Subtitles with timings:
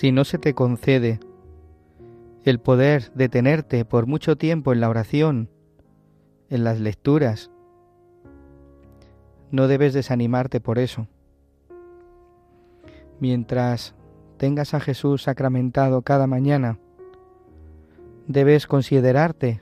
[0.00, 1.20] si no se te concede
[2.44, 5.50] el poder detenerte por mucho tiempo en la oración,
[6.48, 7.50] en las lecturas,
[9.50, 11.06] no debes desanimarte por eso.
[13.18, 13.94] Mientras
[14.38, 16.78] tengas a Jesús sacramentado cada mañana,
[18.26, 19.60] debes considerarte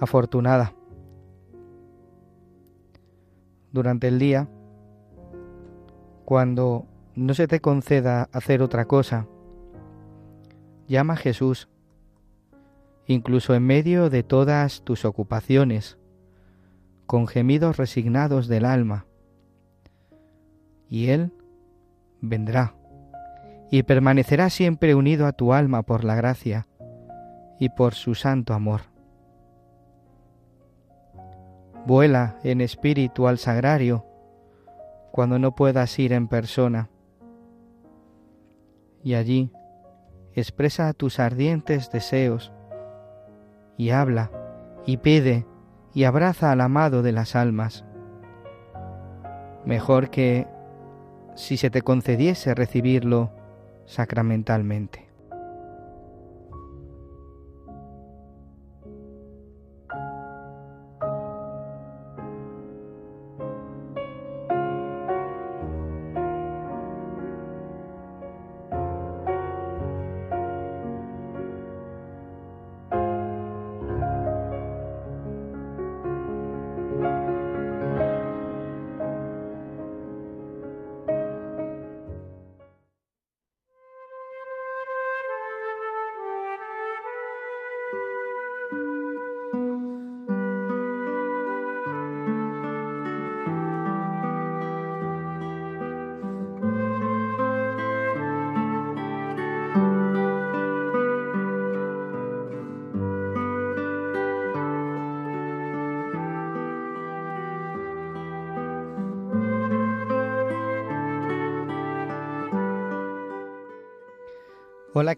[0.00, 0.74] afortunada.
[3.70, 4.48] Durante el día,
[6.24, 6.89] cuando
[7.20, 9.26] no se te conceda hacer otra cosa.
[10.88, 11.68] Llama a Jesús,
[13.06, 15.98] incluso en medio de todas tus ocupaciones,
[17.04, 19.04] con gemidos resignados del alma,
[20.88, 21.34] y Él
[22.22, 22.74] vendrá
[23.70, 26.66] y permanecerá siempre unido a tu alma por la gracia
[27.58, 28.80] y por su santo amor.
[31.84, 34.06] Vuela en espíritu al sagrario
[35.12, 36.88] cuando no puedas ir en persona
[39.02, 39.50] y allí
[40.34, 42.52] expresa tus ardientes deseos
[43.76, 44.30] y habla
[44.86, 45.46] y pide
[45.94, 47.84] y abraza al amado de las almas.
[49.64, 50.46] Mejor que
[51.34, 53.30] si se te concediese recibirlo
[53.86, 55.09] sacramentalmente.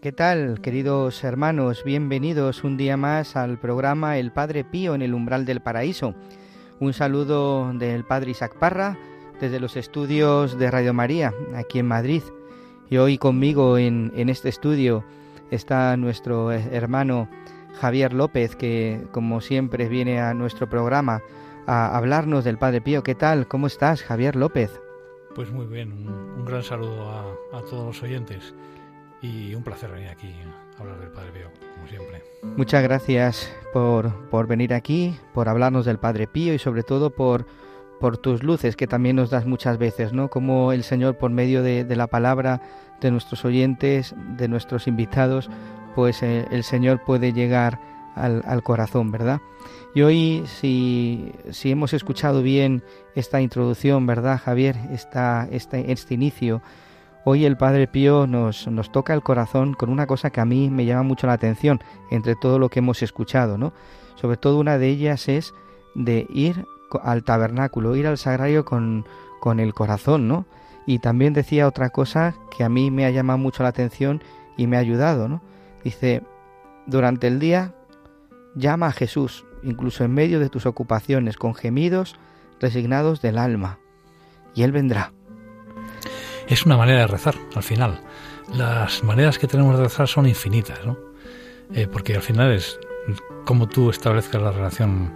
[0.03, 1.85] ¿Qué tal, queridos hermanos?
[1.85, 6.13] Bienvenidos un día más al programa El Padre Pío en el umbral del paraíso.
[6.81, 8.97] Un saludo del Padre Isaac Parra
[9.39, 12.21] desde los estudios de Radio María, aquí en Madrid.
[12.89, 15.05] Y hoy conmigo en, en este estudio
[15.51, 17.29] está nuestro hermano
[17.79, 21.21] Javier López, que como siempre viene a nuestro programa
[21.65, 23.03] a hablarnos del Padre Pío.
[23.03, 23.47] ¿Qué tal?
[23.47, 24.81] ¿Cómo estás, Javier López?
[25.33, 27.21] Pues muy bien, un, gran saludo a,
[27.57, 28.53] a todos los oyentes
[29.23, 30.35] y un placer venir aquí
[30.77, 32.21] a hablar del Padre Pío, como siempre.
[32.57, 37.47] Muchas gracias por, por venir aquí, por hablarnos del Padre Pío y sobre todo por,
[38.01, 40.29] por tus luces que también nos das muchas veces, ¿no?
[40.29, 42.61] Como el Señor por medio de, la palabra
[42.99, 45.49] de nuestros oyentes, de nuestros invitados,
[45.95, 47.79] pues eh, el Señor puede llegar
[48.15, 49.39] al, corazón, ¿verdad?
[49.95, 52.83] Y hoy, si, si hemos escuchado bien
[53.15, 54.75] esta introducción, ¿verdad, Javier?
[54.91, 56.61] Esta, este, este inicio,
[57.25, 60.69] Hoy el Padre Pío nos, nos, toca el corazón con una cosa que a mí
[60.69, 61.79] me llama mucho la atención
[62.11, 63.71] entre todo lo que hemos escuchado, ¿no?
[64.15, 65.53] Sobre todo una de ellas es
[65.95, 66.65] de ir
[67.01, 69.05] al tabernáculo, ir al sagrario con,
[69.39, 70.45] con el corazón, ¿no?
[70.85, 74.21] Y también decía otra cosa que a mí me ha llamado mucho la atención
[74.57, 75.41] y me ha ayudado, ¿no?
[75.81, 76.23] Dice,
[76.87, 77.73] durante el día
[78.53, 82.17] llama a Jesús, incluso en medio de tus ocupaciones, con gemidos
[82.59, 83.79] resignados del alma,
[84.53, 85.13] y Él vendrá
[86.47, 88.01] es una manera de rezar al final.
[88.53, 90.97] Las maneras que tenemos de rezar son infinitas, ¿no?
[91.73, 92.79] Eh, porque al final es
[93.45, 95.11] cómo tú establezcas la relación,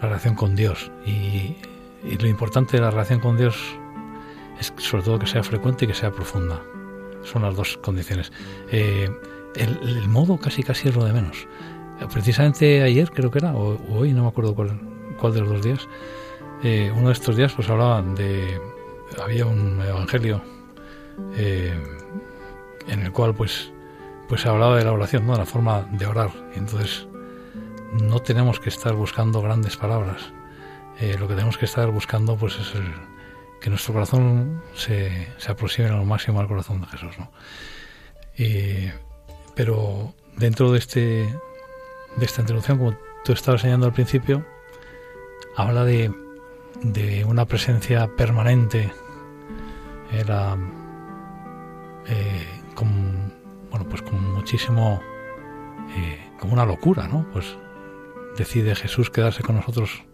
[0.00, 0.90] la relación con Dios.
[1.06, 1.56] Y,
[2.20, 3.56] lo importante de la relación con Dios
[4.60, 6.62] es sobre todo que sea frecuente y que sea profunda.
[7.24, 8.32] Son las dos condiciones.
[8.70, 9.10] Eh,
[9.56, 11.48] el, modo casi casi es lo de menos.
[12.12, 14.78] Precisamente ayer creo que era, o, hoy, no me acuerdo cuál,
[15.18, 15.88] cuál de los dos días,
[16.62, 18.60] eh, uno de estos días pues hablaban de...
[19.22, 20.42] Había un evangelio
[21.36, 21.74] eh,
[22.86, 23.72] en el cual pues
[24.28, 25.36] pues se hablaba de la oración, ¿no?
[25.36, 26.30] la forma de orar.
[26.54, 27.08] Entonces,
[27.92, 30.32] no tenemos que estar buscando grandes palabras.
[31.00, 32.74] Eh, lo que tenemos que estar buscando pues es
[33.60, 37.18] que nuestro corazón se, se aproxime lo máximo al corazón de Jesús.
[37.18, 37.30] ¿no?
[39.56, 41.34] pero dentro de, este,
[42.16, 44.46] de esta introducción, como tú estabas enseñando al principio,
[45.56, 46.12] habla de,
[46.82, 48.92] de una presencia permanente.
[50.12, 50.56] Era
[52.06, 52.58] eh,
[53.70, 55.00] bueno, pues con muchísimo,
[55.96, 57.26] eh, como una locura, ¿no?
[57.32, 57.56] Pues
[58.36, 60.04] decide Jesús quedarse con nosotros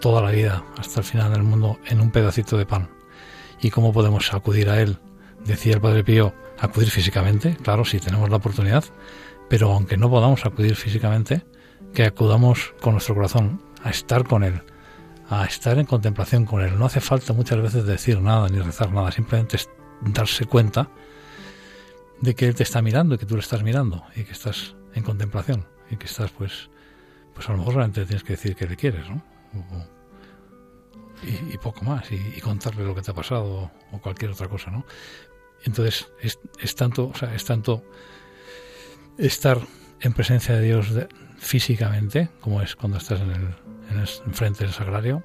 [0.00, 2.90] toda la vida, hasta el final del mundo, en un pedacito de pan.
[3.60, 4.98] ¿Y cómo podemos acudir a Él?
[5.44, 8.84] Decía el Padre Pío, acudir físicamente, claro, si tenemos la oportunidad,
[9.48, 11.44] pero aunque no podamos acudir físicamente,
[11.94, 14.62] que acudamos con nuestro corazón a estar con Él,
[15.32, 16.78] a estar en contemplación con Él.
[16.78, 19.58] No hace falta muchas veces decir nada ni rezar nada, simplemente
[20.02, 20.90] darse cuenta
[22.20, 24.76] de que Él te está mirando y que tú le estás mirando y que estás
[24.92, 26.68] en contemplación y que estás pues
[27.34, 29.22] pues a lo mejor realmente tienes que decir que le quieres, ¿no?
[31.22, 34.84] y, poco más y, contarle lo que te ha pasado o cualquier otra cosa, ¿no?
[35.64, 37.84] Entonces es, es tanto, o sea, es tanto
[39.16, 39.58] estar
[40.00, 40.88] en presencia de Dios
[41.38, 43.61] físicamente como es cuando estás en el
[44.26, 45.22] enfrente del sagrario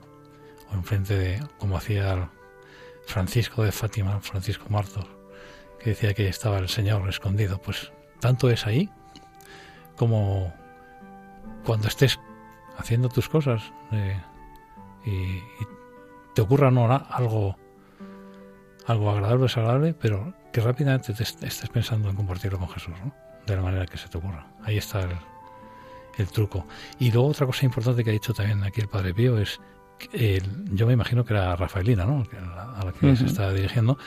[0.71, 2.30] o enfrente de como hacía
[3.06, 5.06] Francisco de Fátima, Francisco Martos
[5.80, 7.62] que decía que estaba el Señor escondido.
[7.62, 8.89] Pues tanto es ahí
[9.95, 10.54] como
[11.65, 12.19] cuando estés
[12.77, 13.62] haciendo tus cosas
[13.92, 14.21] eh,
[15.06, 15.42] y,
[16.33, 17.57] te ocurra no algo
[18.86, 23.12] algo agradable desagradable, pero que rápidamente te estés pensando en compartirlo con Jesús, ¿no?
[23.45, 24.48] de la manera que se te ocurra.
[24.63, 25.18] Ahí está el,
[26.25, 26.66] truco.
[27.00, 29.60] Y luego otra cosa importante que ha dicho también aquí el Padre Pío es,
[29.98, 30.42] que
[30.72, 32.24] yo me imagino que era Rafaelina, ¿no?
[32.75, 33.98] a la que se está dirigiendo,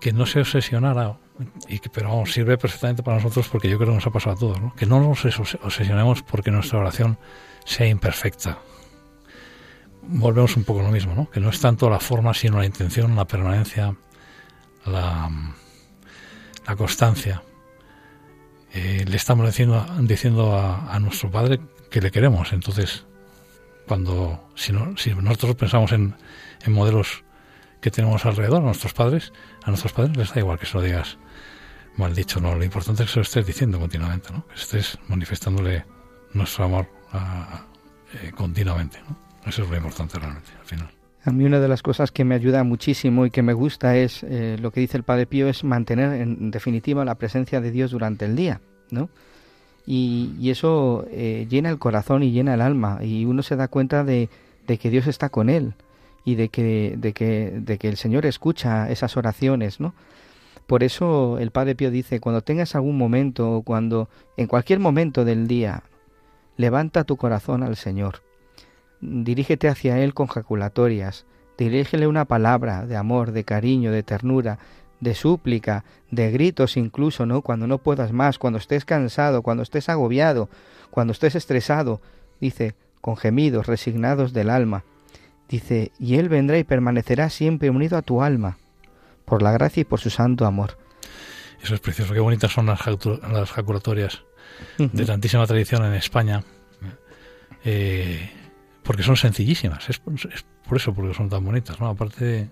[0.00, 1.18] que no se obsesionara,
[1.68, 4.36] y que, pero vamos, sirve perfectamente para nosotros porque yo creo que nos ha pasado
[4.36, 4.74] a todos, ¿no?
[4.74, 7.18] que no nos obsesionemos porque nuestra oración
[7.64, 8.58] sea imperfecta.
[10.02, 11.30] Volvemos un poco a lo mismo, ¿no?
[11.30, 13.96] que no es tanto la forma sino la intención, la permanencia,
[14.84, 15.30] la,
[16.66, 17.42] la constancia.
[18.74, 21.60] Eh, le estamos diciendo, diciendo a, nuestro Padre
[21.90, 23.04] que le queremos, entonces
[23.86, 26.14] cuando si, no, si nosotros pensamos en,
[26.64, 27.24] en modelos
[27.82, 29.32] que tenemos alrededor, a nuestros padres,
[29.64, 31.18] a nuestros padres les da igual que se lo digas
[31.96, 34.46] mal dicho, no, lo importante es que se lo estés diciendo continuamente, ¿no?
[34.46, 35.84] que estés manifestándole
[36.32, 36.88] nuestro amor
[38.14, 38.98] eh, continuamente.
[39.08, 39.18] ¿no?
[39.44, 41.01] Eso es lo importante realmente, al final.
[41.24, 44.24] A mí una de las cosas que me ayuda muchísimo y que me gusta es
[44.24, 47.92] eh, lo que dice el Padre Pío, es mantener en definitiva la presencia de Dios
[47.92, 48.60] durante el día,
[48.90, 49.08] ¿no?
[49.86, 54.04] Y, eso eh, llena el corazón y llena el alma y uno se da cuenta
[54.04, 54.28] de,
[54.66, 55.74] que Dios está con él
[56.24, 59.94] y de que, de que, de que el Señor escucha esas oraciones, ¿no?
[60.66, 65.24] Por eso el Padre Pío dice, cuando tengas algún momento o cuando en cualquier momento
[65.24, 65.82] del día,
[66.56, 68.22] levanta tu corazón al Señor.
[69.02, 71.26] Dirígete hacia Él con jaculatorias,
[71.58, 74.58] dirígele una palabra de amor, de cariño, de ternura,
[75.00, 77.42] de súplica, de gritos incluso, ¿no?
[77.42, 80.48] Cuando no puedas más, cuando estés cansado, cuando estés agobiado,
[80.90, 82.00] cuando estés estresado,
[82.40, 84.84] dice, con gemidos resignados del alma.
[85.48, 88.58] Dice, y Él vendrá y permanecerá siempre unido a tu alma,
[89.24, 90.78] por la gracia y por su santo amor.
[91.60, 92.80] Eso es precioso, qué bonitas son las,
[93.32, 94.22] las jaculatorias
[94.78, 96.44] de tantísima tradición en España,
[97.64, 98.30] eh,
[98.82, 101.88] porque son sencillísimas, es, por eso porque son tan bonitas, ¿no?
[101.88, 102.48] aparte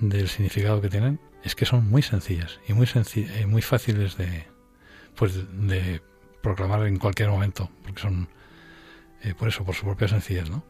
[0.00, 2.86] del significado que tienen, es que son muy sencillas y muy,
[3.16, 4.46] eh, muy fáciles de,
[5.16, 6.02] pues, de
[6.42, 8.28] proclamar en cualquier momento, porque son,
[9.22, 10.64] eh, por eso, por su propia sencillez, ¿no?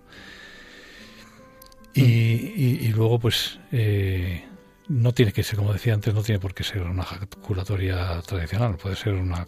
[1.94, 4.46] Y, luego, pues, eh,
[4.88, 8.76] no tiene que ser, como decía antes, no tiene por qué ser una ejaculatoria tradicional,
[8.76, 9.46] puede ser una...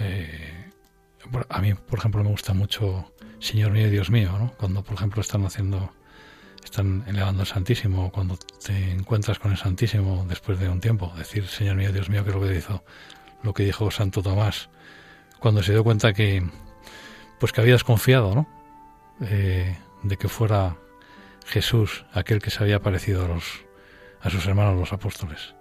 [0.00, 0.70] Eh,
[1.48, 4.52] a mí, por ejemplo, me gusta mucho Señor mío y Dios mío, ¿no?
[4.56, 5.92] Cuando, por ejemplo, están haciendo,
[6.64, 11.46] están elevando el Santísimo, cuando te encuentras con el Santísimo después de un tiempo, decir
[11.48, 12.84] Señor mío, Dios mío, que es lo que dijo,
[13.42, 14.70] lo que dijo Santo Tomás,
[15.40, 16.48] cuando se dio cuenta que,
[17.40, 18.48] pues que había desconfiado, ¿no?
[19.22, 20.76] Eh, de que fuera
[21.46, 23.64] Jesús, aquel que se había parecido a, los,
[24.20, 25.54] a sus hermanos los apóstoles.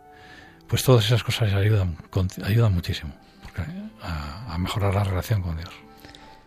[0.67, 1.97] Pues todas esas cosas ayudan,
[2.43, 3.13] ayudan muchísimo,
[4.01, 5.69] a, mejorar la relación con Dios.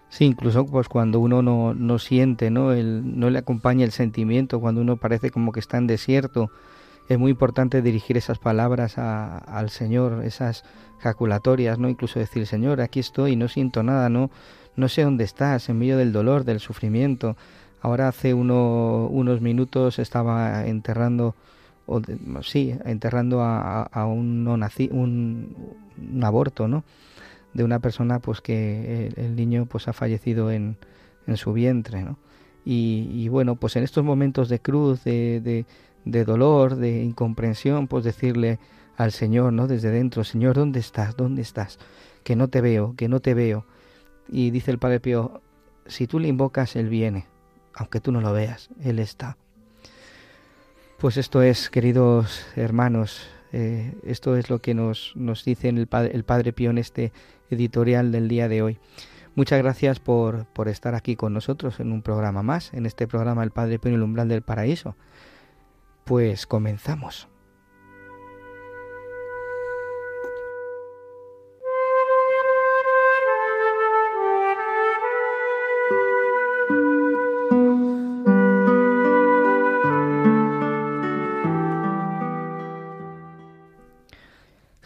[0.08, 2.72] Sí, incluso pues cuando uno no, no siente, ¿no?
[2.72, 6.50] El, no le acompaña el sentimiento, cuando uno parece como que está en desierto,
[7.08, 10.64] es muy importante dirigir esas palabras al Señor, esas
[11.00, 11.88] jaculatorias, ¿no?
[11.88, 14.30] Incluso decir, Señor, aquí estoy, no siento nada, no,
[14.76, 17.36] no sé dónde estás, en medio del dolor, del sufrimiento.
[17.82, 21.34] Ahora hace uno, unos minutos estaba enterrando,
[21.86, 22.00] o
[22.42, 25.54] sí, enterrando a, un, no nací, un,
[25.98, 26.84] un, aborto, ¿no?
[27.52, 30.76] De una persona, pues que el, niño, pues ha fallecido en,
[31.26, 32.18] en su vientre, ¿no?
[32.64, 35.66] Y, y, bueno, pues en estos momentos de cruz, de, de,
[36.04, 38.58] de dolor, de incomprensión, pues decirle
[38.96, 39.66] al Señor, ¿no?
[39.66, 41.16] Desde dentro, Señor, ¿dónde estás?
[41.16, 41.78] ¿Dónde estás?
[42.22, 43.66] Que no te veo, que no te veo.
[44.28, 45.42] Y dice el Padre Pío,
[45.86, 47.26] si tú le invocas, Él viene,
[47.74, 49.36] aunque tú no lo veas, Él está.
[50.98, 56.10] Pues esto es, queridos hermanos, eh, esto es lo que nos, nos dice el padre,
[56.12, 57.12] el padre Pío en este
[57.50, 58.78] editorial del día de hoy.
[59.36, 63.44] Muchas gracias por, por estar aquí con nosotros en un programa más, en este programa
[63.44, 64.96] El Padre Pío en el umbral del paraíso.
[66.04, 67.28] Pues comenzamos.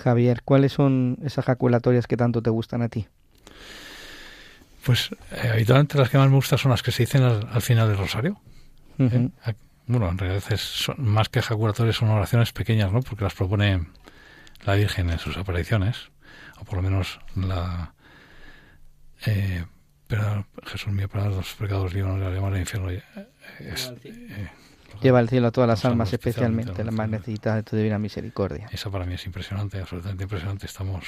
[0.08, 3.06] Javier, ¿cuáles son esas jaculatorias que tanto te gustan a ti?
[4.84, 7.88] Pues eh, habitualmente las que más me gustan son las que se dicen al, final
[7.88, 8.40] del rosario.
[8.98, 9.28] Eh,
[9.86, 13.02] bueno, en realidad son, más que jaculatorias son oraciones pequeñas, ¿no?
[13.02, 13.86] Porque las propone
[14.64, 16.10] la Virgen en sus apariciones,
[16.58, 17.92] o por lo menos la...
[19.26, 19.64] Eh,
[20.06, 22.90] pero Jesús mío, para los pecados líbanos, la llama al infierno.
[22.90, 23.02] Eh,
[23.60, 24.48] eh,
[25.00, 28.68] Lleva al cielo a todas las almas, especialmente las más necesitadas de tu divina misericordia.
[28.72, 30.66] Esa para mí es impresionante, absolutamente impresionante.
[30.66, 31.04] Estamos,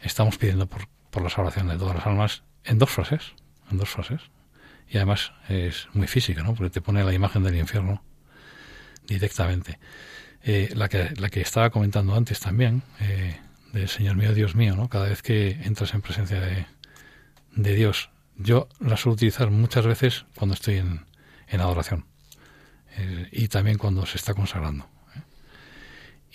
[0.00, 3.34] estamos pidiendo por, por la salvación de todas las almas en dos frases,
[3.70, 4.20] en dos frases
[4.90, 6.54] y además es muy física, ¿no?
[6.54, 8.02] Porque te pone la imagen del infierno
[9.06, 9.78] directamente.
[10.42, 13.38] Eh, la, que, la que estaba comentando antes también, eh,
[13.72, 14.88] del Señor mío, Dios mío, ¿no?
[14.88, 16.66] Cada vez que entras en presencia de,
[17.54, 21.04] de Dios, yo la suelo utilizar muchas veces cuando estoy en,
[21.48, 22.06] en adoración
[22.98, 24.86] eh, y también cuando se está consagrando.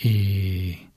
[0.01, 0.87] Y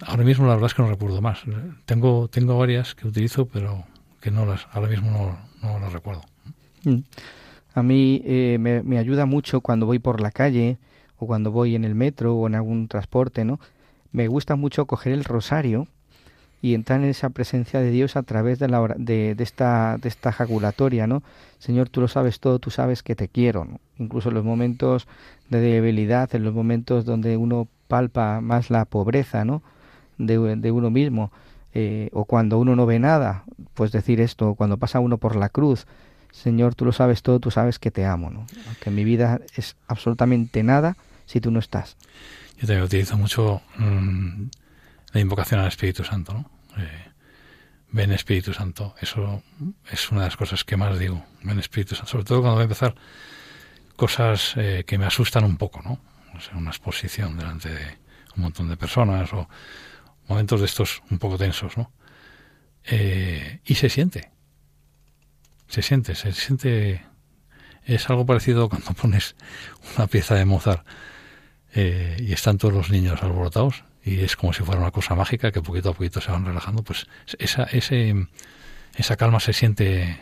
[0.00, 1.42] ahora mismo la verdad es que no recuerdo más.
[1.84, 3.84] Tengo, tengo varias que utilizo, pero
[4.20, 6.22] que no las, ahora mismo no, no las recuerdo.
[6.84, 7.00] Mm.
[7.74, 10.78] A mí eh, me, me, ayuda mucho cuando voy por la calle
[11.18, 13.60] o cuando voy en el metro o en algún transporte, ¿no?
[14.10, 15.86] Me gusta mucho coger el rosario
[16.62, 20.08] y entrar en esa presencia de Dios a través de, la, de, de, esta, de
[20.08, 21.22] esta jaculatoria, ¿no?
[21.58, 23.66] Señor, tú lo sabes todo, tú sabes que te quiero.
[23.98, 25.08] Incluso en los momentos
[25.48, 29.62] de debilidad, en los momentos donde uno palpa más la pobreza, ¿no?
[30.18, 31.32] De, de uno mismo,
[31.72, 35.48] eh, o cuando uno no ve nada, pues decir esto, cuando pasa uno por la
[35.48, 35.86] cruz,
[36.32, 38.46] Señor, tú lo sabes todo, tú sabes que te amo, ¿no?
[38.66, 41.96] Aunque mi vida es absolutamente nada si tú no estás.
[42.58, 44.44] Yo también utilizo mucho mm,
[45.12, 46.50] la invocación al Espíritu Santo, ¿no?
[46.78, 47.10] Eh,
[47.92, 49.42] ven Espíritu Santo, eso
[49.90, 52.62] es una de las cosas que más digo, ven Espíritu Santo, sobre todo cuando voy
[52.62, 52.94] a empezar
[53.96, 56.00] cosas eh, que me asustan un poco, ¿no?
[56.54, 57.98] Una exposición delante de
[58.36, 59.48] un montón de personas o
[60.28, 61.92] momentos de estos un poco tensos, ¿no?
[62.84, 64.30] Eh, y se siente,
[65.68, 67.04] se siente, se siente,
[67.84, 69.36] es algo parecido cuando pones
[69.96, 70.86] una pieza de Mozart
[71.74, 75.52] eh, y están todos los niños alborotados y es como si fuera una cosa mágica
[75.52, 77.06] que poquito a poquito se van relajando, pues
[77.38, 78.26] esa, ese,
[78.96, 80.18] esa calma se siente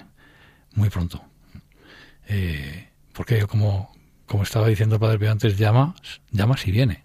[0.75, 1.25] muy pronto.
[2.29, 3.95] Eh, porque como,
[4.27, 5.95] como estaba diciendo el Padre Pío antes, llama,
[6.31, 7.05] llama si viene,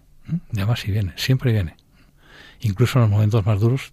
[0.50, 1.76] llama si viene, siempre viene
[2.64, 3.92] incluso en los momentos más duros,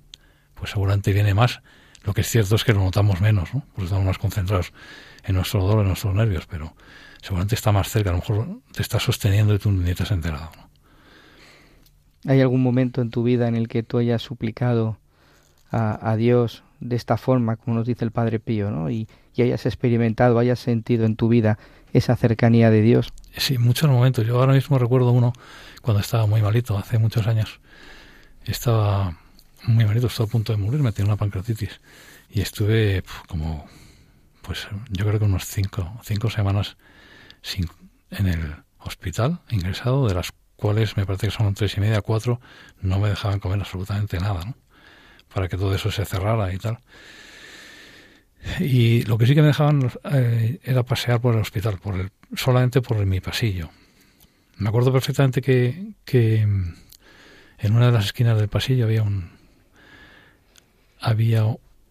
[0.56, 1.62] pues seguramente viene más.
[2.04, 3.64] Lo que es cierto es que lo notamos menos, ¿no?
[3.74, 4.74] Porque estamos más concentrados
[5.24, 6.76] en nuestro dolor, en nuestros nervios, pero
[7.22, 10.12] seguramente está más cerca, a lo mejor te está sosteniendo y tú ni te has
[10.12, 10.50] enterado.
[10.58, 10.71] ¿no?
[12.26, 14.98] ¿Hay algún momento en tu vida en el que tú hayas suplicado
[15.72, 18.90] a, Dios de esta forma, como nos dice el Padre Pío, ¿no?
[18.90, 21.58] Y, hayas experimentado, hayas sentido en tu vida
[21.94, 23.12] esa cercanía de Dios?
[23.36, 24.28] Sí, muchos momentos.
[24.28, 25.34] Yo ahora mismo recuerdo uno
[25.82, 27.60] cuando estaba muy malito, hace muchos años
[28.46, 29.18] estaba
[29.64, 31.80] muy malito, estaba a punto de morir, me tenía una pancreatitis
[32.30, 33.66] y estuve como,
[34.42, 36.78] pues yo creo que unos cinco, cinco semanas
[37.42, 37.68] sin,
[38.12, 42.40] en el hospital, ingresado, de las cuales me parece que son tres y media, cuatro,
[42.82, 44.56] no me dejaban comer absolutamente nada, ¿no?
[45.34, 46.78] Para que todo eso se cerrara y tal.
[48.60, 52.12] Y lo que sí que me dejaban eh, era pasear por el hospital, por el,
[52.36, 53.72] solamente por mi pasillo.
[54.58, 59.32] Me acuerdo perfectamente que, que en una de las esquinas del pasillo había un
[61.00, 61.44] había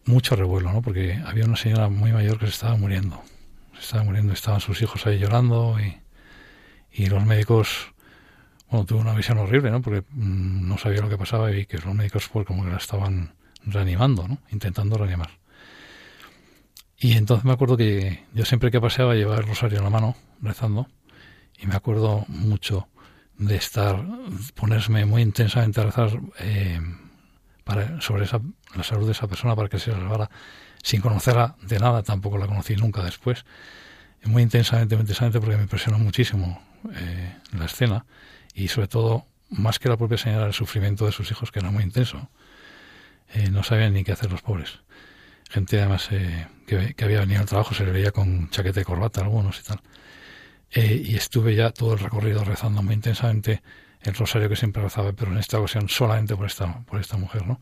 [0.05, 0.81] mucho revuelo, ¿no?
[0.81, 3.21] Porque había una señora muy mayor que se estaba muriendo.
[3.75, 5.99] Se estaba muriendo, estaban sus hijos ahí llorando y,
[6.93, 7.93] y los médicos,
[8.71, 9.83] bueno, tuve una visión horrible, ¿no?
[9.83, 12.77] Porque mm, no sabía lo que pasaba y que los médicos pues como que la
[12.77, 13.35] estaban
[13.65, 14.39] reanimando, ¿no?
[14.51, 15.31] Intentando reanimar.
[16.97, 20.17] Y entonces me acuerdo que yo siempre que paseaba llevaba el rosario en la mano,
[20.43, 20.87] rezando,
[21.59, 22.89] y me acuerdo mucho
[23.39, 24.05] de estar,
[24.55, 26.79] ponerme muy intensamente a rezar eh,
[27.65, 28.41] para, sobre esa,
[28.77, 30.31] la salud de esa persona para que se salvara,
[30.83, 33.47] sin conocerla de nada, tampoco la conocí nunca después,
[34.25, 36.63] muy intensamente, intensamente, porque me impresionó muchísimo
[36.95, 38.05] eh, la escena,
[38.55, 41.71] y sobre todo, más que la propia señora, el sufrimiento de sus hijos, que era
[41.71, 42.29] muy intenso.
[43.35, 44.81] Eh, no sabían ni qué hacer los pobres
[45.51, 49.21] gente además eh, que, había venido al trabajo, se le veía con chaqueta y corbata
[49.21, 49.81] algunos y tal.
[50.71, 53.63] Eh, y estuve ya todo el recorrido rezando muy intensamente
[54.03, 57.47] el rosario que siempre rezaba, pero en esta ocasión solamente por esta, por esta mujer,
[57.47, 57.61] ¿no?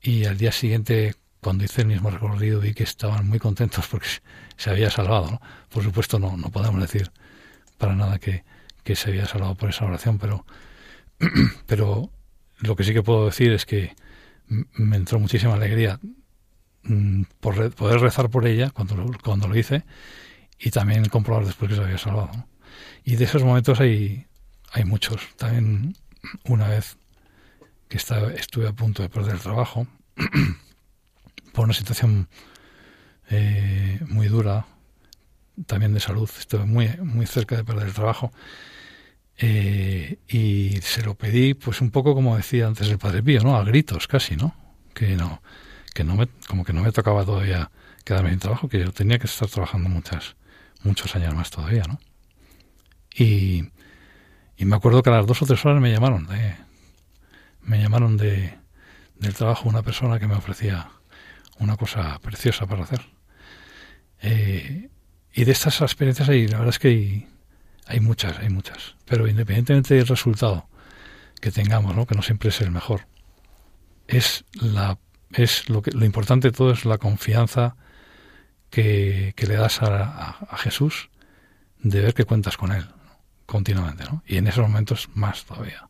[0.00, 4.06] Y al día siguiente, cuando hice el mismo recorrido, vi que estaban muy contentos porque
[4.56, 5.42] se había salvado, ¿no?
[5.68, 7.10] Por supuesto, no, no podemos decir
[7.76, 8.44] para nada que,
[8.84, 10.44] que se había salvado por esa oración, pero,
[11.66, 12.10] pero
[12.58, 13.94] lo que sí que puedo decir es que
[14.48, 16.00] me entró muchísima alegría
[16.82, 19.84] Mm, por poder rezar por ella cuando lo, cuando lo hice
[20.58, 22.46] y también comprobar después que se había salvado.
[23.04, 24.26] Y de esos momentos hay,
[24.72, 25.20] hay muchos.
[25.36, 25.96] También
[26.44, 26.96] una vez
[27.88, 29.86] que estaba, estuve a punto de perder el trabajo
[31.52, 32.28] por una situación
[33.30, 34.66] eh, muy dura,
[35.66, 38.32] también de salud, estuve muy, muy cerca de perder el trabajo.
[39.38, 43.56] Eh, y se lo pedí, pues un poco como decía antes el Padre Pío, ¿no?
[43.56, 44.54] A gritos casi, ¿no?
[44.94, 45.42] Que no,
[45.94, 47.70] que no me, como que no me tocaba todavía
[48.04, 50.36] quedarme sin trabajo, que yo tenía que estar trabajando muchas,
[50.82, 51.98] muchos años más todavía, ¿no?
[53.14, 53.70] Y,
[54.56, 56.54] y me acuerdo que a las dos o tres horas me llamaron de,
[57.62, 58.58] me llamaron de,
[59.18, 60.90] del trabajo una persona que me ofrecía
[61.58, 63.00] una cosa preciosa para hacer.
[64.22, 64.90] Eh,
[65.32, 67.26] y de estas experiencias hay, la verdad es que
[67.86, 68.96] hay, muchas, hay muchas.
[69.04, 70.68] Pero independientemente del resultado
[71.40, 72.06] que tengamos, ¿no?
[72.06, 73.06] que no siempre es el mejor,
[74.08, 74.98] es la
[75.32, 77.76] es lo que lo importante de todo es la confianza
[78.70, 81.10] que, le das a, Jesús
[81.78, 82.86] de ver que cuentas con él
[83.46, 84.22] continuamente, ¿no?
[84.26, 85.88] Y en esos momentos más todavía.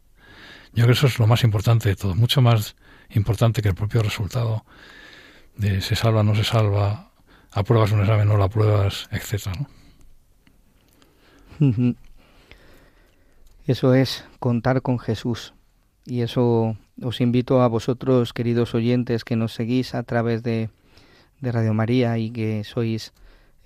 [0.72, 2.76] Yo creo que eso es lo más importante de todo, mucho más
[3.10, 4.64] importante que el propio resultado
[5.56, 7.09] de se salva, no se salva,
[7.52, 9.08] apruebas un examen, no lo apruebas,
[9.58, 9.66] ¿no?
[13.66, 15.54] Eso es contar con Jesús.
[16.06, 20.70] Y eso os invito a vosotros, queridos oyentes, que nos seguís a través de,
[21.40, 23.12] de Radio María y que sois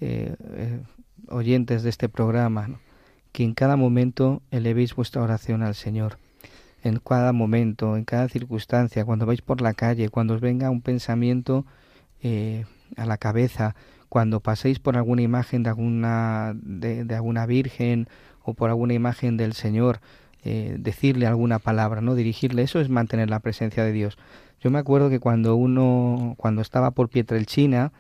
[0.01, 0.83] eh, eh,
[1.29, 2.69] oyentes de este programa,
[3.33, 6.19] que en cada momento elevéis vuestra oración al Señor.
[6.83, 10.83] En cada momento, en cada circunstancia, cuando vais por la calle, cuando os venga un
[10.83, 11.65] pensamiento
[12.23, 12.67] eh,
[12.97, 13.75] a la cabeza,
[14.09, 18.09] cuando paséis por alguna imagen de alguna, de, alguna virgen
[18.43, 20.01] o por alguna imagen del Señor,
[20.45, 24.19] eh, decirle alguna palabra, no dirigirle, eso es mantener la presencia de Dios.
[24.61, 27.93] Yo me acuerdo que cuando uno, cuando estaba por Pietrelcina,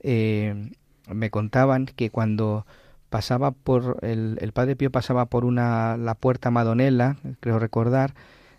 [0.00, 0.70] eh,
[1.08, 2.66] me contaban que cuando
[3.10, 8.14] pasaba por, el, el, Padre Pío pasaba por una, la puerta Madonela, creo recordar,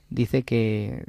[0.10, 1.04] dice que,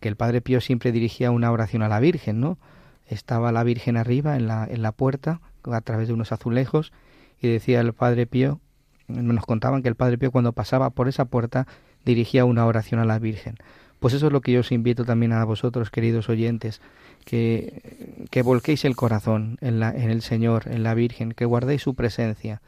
[0.00, 2.58] que el Padre Pío siempre dirigía una oración a la Virgen, ¿no?
[3.06, 6.92] Estaba la Virgen arriba en la, en la puerta, a través de unos azulejos,
[7.40, 8.60] y decía el Padre Pío,
[9.08, 11.66] nos contaban que el Padre Pío cuando pasaba por esa puerta
[12.04, 13.56] dirigía una oración a la Virgen.
[14.00, 16.80] Pues eso es lo que yo os invito también a vosotros, queridos oyentes,
[17.24, 21.82] que, que volquéis el corazón en, la, en el Señor, en la Virgen, que guardéis
[21.82, 22.62] su presencia,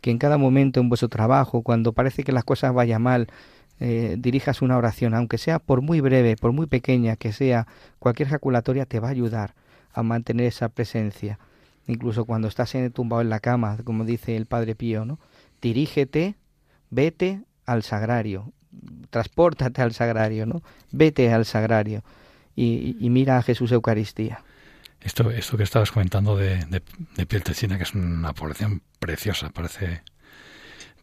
[0.00, 3.28] que en cada momento en vuestro trabajo, cuando parece que las cosas vayan mal,
[3.78, 7.68] eh, dirijas una oración, aunque sea por muy breve, por muy pequeña que sea,
[8.00, 9.54] cualquier ejaculatoria te va a ayudar
[9.92, 11.38] a mantener esa presencia.
[11.86, 15.18] Incluso cuando estás en, tumbado en la cama, como dice el Padre Pío, ¿no?
[15.60, 16.36] dirígete,
[16.90, 18.52] vete al sagrario,
[19.10, 20.62] transpórtate al sagrario, ¿no?
[20.90, 22.02] Vete al sagrario
[22.56, 24.42] y, mira a Jesús Eucaristía.
[25.00, 26.82] Esto, esto que estabas comentando de, de,
[27.16, 30.02] de Pieltecina, que es una población preciosa, parece,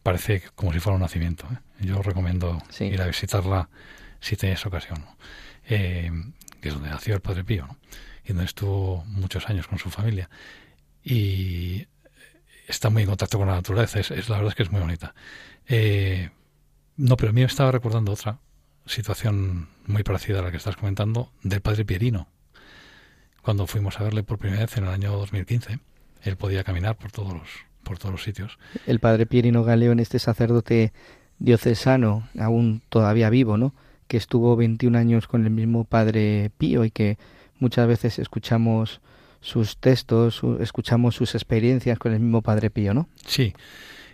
[0.02, 1.48] parece como si fuera un nacimiento.
[1.52, 1.84] ¿eh?
[1.86, 3.68] Yo recomiendo ir a visitarla
[4.20, 5.04] si tenéis ocasión.
[5.68, 6.10] Eh,
[6.60, 7.68] que es donde nació el Padre Pío,
[8.28, 10.28] y donde estuvo muchos años con su familia.
[11.02, 11.86] Y
[12.66, 15.14] está muy en contacto con la naturaleza, es, la verdad es que es muy bonita.
[15.66, 16.30] Eh,
[16.96, 18.38] no, pero a mí me estaba recordando otra
[18.84, 22.28] situación muy parecida a la que estás comentando del padre Pierino.
[23.42, 25.78] Cuando fuimos a verle por primera vez en el año 2015,
[26.22, 27.48] él podía caminar por todos los,
[27.82, 28.58] por todos los sitios.
[28.86, 30.92] El padre Pierino Galeón, este sacerdote
[31.38, 33.74] diocesano, aún todavía vivo, ¿no?
[34.08, 37.18] que estuvo 21 años con el mismo Padre Pío y que
[37.60, 39.00] muchas veces escuchamos
[39.40, 43.08] sus textos, escuchamos sus experiencias con el mismo Padre Pío, ¿no?
[43.24, 43.54] Sí.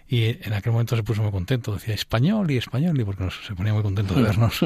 [0.07, 3.55] Y en aquel momento se puso muy contento, decía español y español, y porque se
[3.55, 4.61] ponía muy contento de vernos.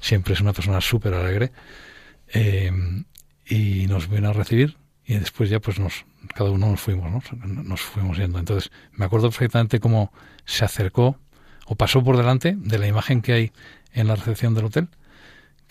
[0.00, 1.52] Siempre es una persona súper alegre.
[2.34, 2.72] Eh,
[3.46, 6.04] y nos vino a recibir y después ya pues nos
[6.34, 7.22] cada uno nos fuimos, ¿no?
[7.46, 8.38] Nos fuimos yendo.
[8.38, 10.12] Entonces, me acuerdo perfectamente cómo
[10.44, 11.18] se acercó
[11.66, 13.52] o pasó por delante de la imagen que hay
[13.92, 14.88] en la recepción del hotel,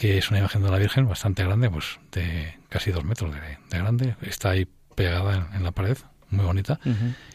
[0.02, 3.78] que es una imagen de la Virgen bastante grande, pues de casi dos metros de,
[3.78, 4.16] grande.
[4.22, 5.96] Está ahí pegada en, la pared,
[6.32, 6.80] muy bonita.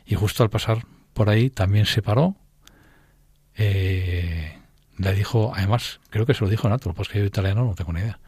[0.05, 2.35] Y justo al pasar por ahí también se paró.
[3.55, 4.59] Eh,
[4.99, 7.77] le dijo, además, creo que se lo dijo en alto, pues que yo italiano no
[7.77, 8.19] tengo ni idea.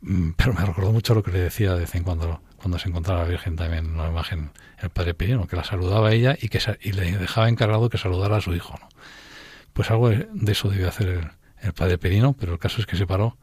[0.00, 2.88] Mm, pero me recordó mucho lo que le decía de vez en cuando cuando se
[2.88, 6.36] encontraba la Virgen también en una imagen el padre Pirino, que la saludaba a ella
[6.40, 8.74] y que y le dejaba encargado que saludara a su hijo.
[8.80, 8.88] ¿no?
[9.74, 11.30] Pues algo de eso debió hacer el,
[11.70, 13.38] padre Pirino, pero el caso es que se paró,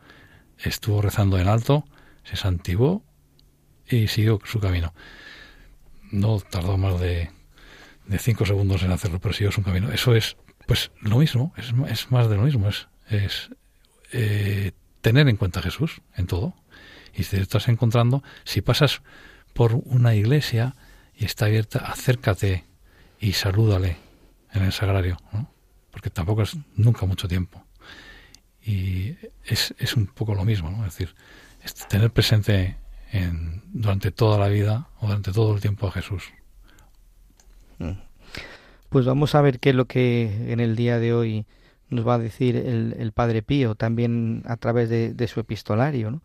[0.58, 1.86] estuvo rezando en alto,
[2.24, 3.04] se santivó
[3.88, 4.94] y siguió su camino.
[6.12, 7.32] No tardó más de,
[8.06, 9.92] de cinco segundos en hacerlo, pero siguió su camino.
[9.92, 13.50] Eso es, pues, lo mismo, es, es más de lo mismo, es, es
[14.12, 16.56] eh, tener en cuenta a Jesús en todo.
[17.14, 19.02] Y si te estás encontrando, si pasas
[19.54, 20.76] por una iglesia
[21.16, 22.66] y está abierta, acércate
[23.20, 23.98] y salúdale
[24.52, 25.52] en el sagrario, ¿no?
[25.92, 27.66] porque tampoco es nunca mucho tiempo.
[28.66, 30.86] Y es, es un poco lo mismo, ¿no?
[30.86, 31.16] es decir,
[31.88, 32.78] tener presente
[33.12, 36.24] en, durante toda la vida o durante todo el tiempo a Jesús.
[37.80, 37.92] Mm.
[38.90, 41.46] Pues vamos a ver qué es lo que en el día de hoy
[41.90, 46.12] nos va a decir el, el Padre Pío, también a través de, de su epistolario.
[46.12, 46.22] ¿no?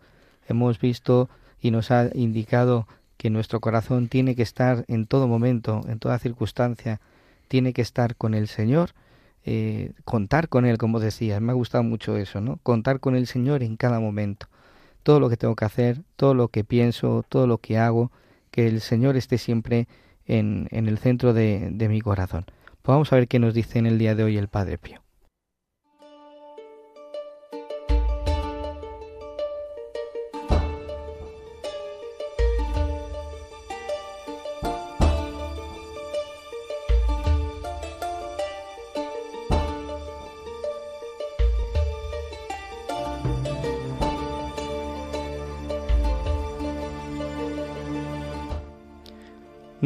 [0.49, 1.29] Hemos visto
[1.61, 6.19] y nos ha indicado que nuestro corazón tiene que estar en todo momento, en toda
[6.19, 7.01] circunstancia,
[7.49, 8.91] tiene que estar con el Señor,
[9.45, 11.41] eh, contar con Él, como decías.
[11.41, 12.59] Me ha gustado mucho eso, ¿no?
[12.63, 14.49] Contar con el Señor en cada momento.
[15.03, 18.11] Todo lo que tengo que hacer, todo lo que pienso, todo lo que hago,
[18.51, 19.87] que el Señor esté siempre
[20.27, 22.47] en, en el centro de, de mi corazón.
[22.83, 25.04] Pues vamos a ver qué nos dice en el día de hoy el Padre Pío.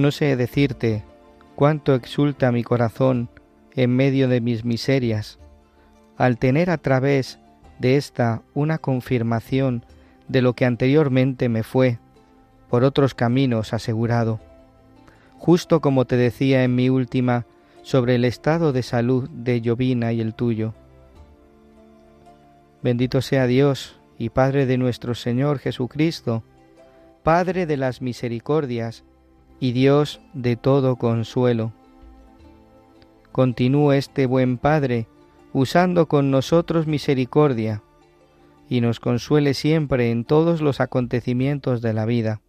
[0.08, 1.04] No sé decirte
[1.54, 3.28] cuánto exulta mi corazón
[3.74, 5.38] en medio de mis miserias,
[6.16, 7.38] al tener a través
[7.78, 9.84] de esta una confirmación
[10.26, 11.98] de lo que anteriormente me fue,
[12.70, 14.40] por otros caminos asegurado.
[15.36, 17.44] Justo como te decía en mi última
[17.82, 20.72] sobre el estado de salud de Llovina y el tuyo.
[22.82, 26.44] Bendito sea Dios y Padre de nuestro Señor Jesucristo,
[27.22, 29.04] Padre de las misericordias,
[29.60, 31.72] y Dios de todo consuelo.
[33.32, 35.06] Continúe este buen Padre
[35.52, 37.82] usando con nosotros misericordia
[38.68, 42.40] y nos consuele siempre en todos los acontecimientos de la vida.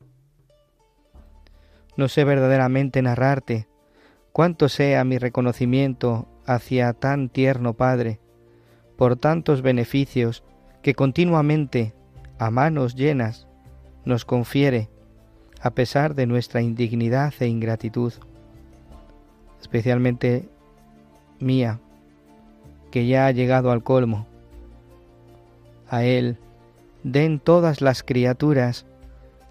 [1.95, 3.67] No sé verdaderamente narrarte
[4.31, 8.19] cuánto sea mi reconocimiento hacia tan tierno Padre,
[8.97, 10.43] por tantos beneficios
[10.81, 11.93] que continuamente,
[12.37, 13.47] a manos llenas,
[14.05, 14.89] nos confiere
[15.61, 18.13] a pesar de nuestra indignidad e ingratitud,
[19.59, 20.47] especialmente
[21.39, 21.79] mía,
[22.91, 24.25] que ya ha llegado al colmo.
[25.89, 26.37] A Él
[27.03, 28.85] den todas las criaturas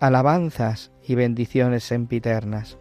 [0.01, 2.79] alabanzas y bendiciones sempiternas.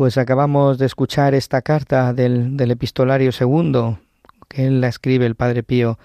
[0.00, 3.98] Pues acabamos de escuchar esta carta del, epistolario segundo,
[4.48, 5.98] que él la escribe el Padre Pío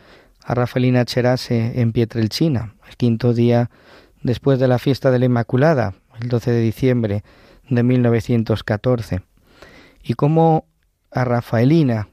[0.43, 3.69] a Rafaelina Cherase en Pietrelcina, el quinto día
[4.21, 7.23] después de la fiesta de la Inmaculada, el 12 de diciembre
[7.69, 9.21] de 1914.
[10.03, 10.65] Y cómo
[11.09, 12.09] a Rafaelina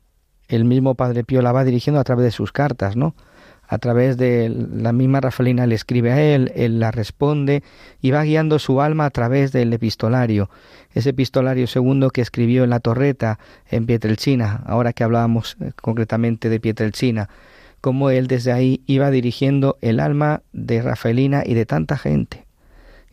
[0.46, 3.16] el mismo Padre Pío la va dirigiendo a través de sus cartas, ¿no?
[3.72, 7.62] A través de la misma Rafaelina le escribe a él, él la responde
[8.02, 10.50] y va guiando su alma a través del epistolario,
[10.92, 13.38] ese epistolario segundo que escribió en la torreta
[13.70, 17.30] en Pietrelcina, ahora que hablábamos eh, concretamente de Pietrelcina,
[17.80, 22.44] cómo él desde ahí iba dirigiendo el alma de Rafaelina y de tanta gente,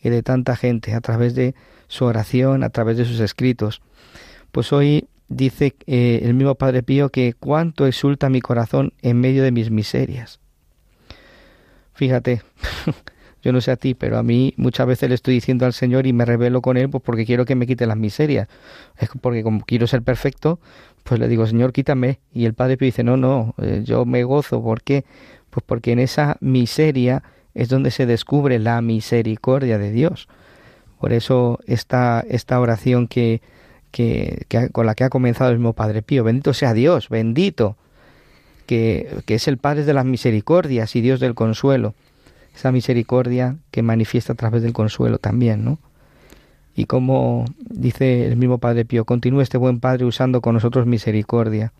[0.03, 1.55] y de tanta gente a través de
[1.87, 3.81] su oración, a través de sus escritos.
[4.51, 9.41] Pues hoy dice eh, el mismo Padre Pío que cuánto exulta mi corazón en medio
[9.43, 10.41] de mis miserias.
[11.99, 12.43] Fíjate,
[13.43, 16.07] yo no sé a ti, pero a mí muchas veces le estoy diciendo al Señor
[16.07, 18.47] y me revelo con Él pues porque quiero que me quite las miserias.
[18.97, 20.61] Es porque como quiero ser perfecto,
[21.03, 22.19] pues le digo, Señor, quítame.
[22.33, 24.63] Y el Padre Pío dice, no, no, eh, yo me gozo.
[24.63, 25.03] ¿Por qué?
[25.49, 27.21] Pues porque en esa miseria
[27.53, 30.29] es donde se descubre la misericordia de Dios.
[31.01, 33.41] Por eso esta, esta oración que,
[33.91, 37.75] que, con la que ha comenzado el mismo Padre Pío, bendito sea Dios, bendito,
[38.69, 41.95] que, es el Padre de las misericordias y Dios del consuelo
[42.55, 45.79] esa misericordia que manifiesta a través del consuelo también, ¿no?
[46.75, 51.73] Y como dice el mismo Padre Pío, continúe este buen Padre usando con nosotros misericordia.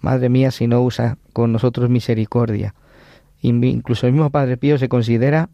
[0.00, 2.74] Madre mía, si no usa con nosotros misericordia.
[3.40, 5.48] Incluso el mismo Padre Pío se considera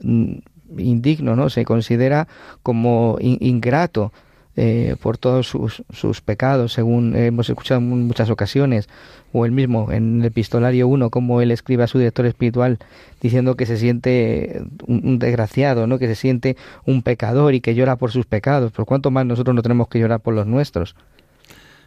[0.00, 0.38] mm,
[0.76, 1.50] indigno, ¿no?
[1.50, 2.26] Se considera
[2.64, 4.12] como ingrato
[4.56, 8.88] eh, por todos sus, sus, pecados, según hemos escuchado en muchas ocasiones,
[9.32, 12.78] o él mismo en el epistolario 1, como él escribe a su director espiritual
[13.20, 15.98] diciendo que se siente un, desgraciado, ¿no?
[15.98, 18.70] que se siente un pecador y que llora por sus pecados.
[18.70, 20.94] ¿Por cuánto más nosotros no tenemos que llorar por los nuestros?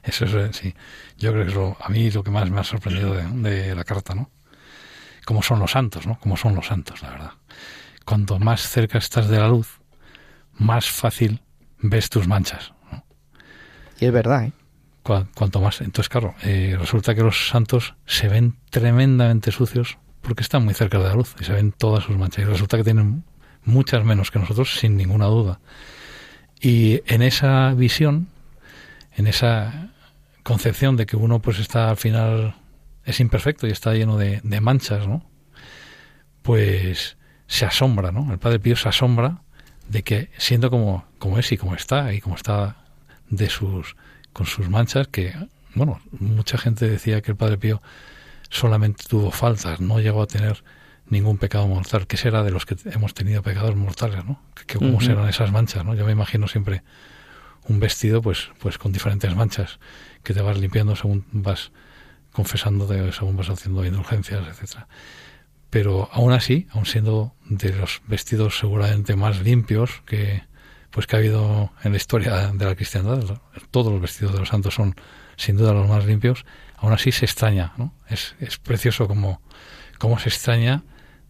[0.04, 0.74] Eso es, eh, sí.
[1.18, 3.84] Yo creo que es lo, a mí lo que más me ha sorprendido de, la
[3.84, 4.30] carta, ¿no?
[5.26, 6.20] Cómo son los santos, ¿no?
[6.20, 7.32] Cómo son los santos, la verdad.
[8.06, 9.80] Cuanto más cerca estás de la luz,
[10.54, 11.42] más fácil
[11.80, 12.74] ves tus manchas.
[14.00, 14.52] Y es verdad, ¿eh?
[15.04, 15.82] cuanto más.
[15.82, 20.98] Entonces, claro, eh, resulta que los santos se ven tremendamente sucios porque están muy cerca
[21.00, 22.44] de la luz y se ven todas sus manchas.
[22.44, 23.24] Y resulta que tienen
[23.64, 25.60] muchas menos que nosotros, sin ninguna duda.
[26.60, 28.28] Y en esa visión,
[29.16, 29.92] en esa
[30.44, 32.56] concepción de que uno pues está al final
[33.04, 35.30] es imperfecto y está lleno de, de manchas, ¿no?
[36.42, 38.32] Pues se asombra, ¿no?
[38.32, 39.42] El Padre Pío se asombra
[39.90, 42.78] de que siendo como, como es y como está y como está
[43.30, 43.96] de sus
[44.34, 45.34] con sus manchas que
[45.74, 47.82] bueno mucha gente decía que el Padre Pío
[48.50, 50.64] solamente tuvo faltas no llegó a tener
[51.10, 55.02] ningún pecado mortal que será de los que hemos tenido pecados mortales no que, cómo
[55.02, 56.84] serán esas manchas no yo me imagino siempre
[57.68, 59.80] un vestido pues pues con diferentes manchas
[60.24, 61.72] que te vas limpiando según vas
[62.32, 64.88] confesando según vas haciendo indulgencias etcétera
[65.70, 70.44] pero aún así, aún siendo de los vestidos seguramente más limpios que
[70.92, 73.40] pues que ha habido en la historia de la cristiandad,
[73.72, 74.96] todos los vestidos de los santos son
[75.36, 76.46] sin duda los más limpios,
[76.78, 77.94] aún así se extraña, ¿no?
[78.10, 79.42] Es, es precioso como,
[80.00, 80.84] como se extraña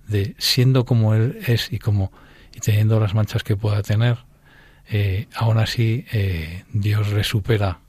[0.08, 2.12] de siendo como él es y como
[2.56, 4.20] y teniendo las manchas que pueda tener,
[4.90, 7.82] eh, aún así eh, Dios le supera,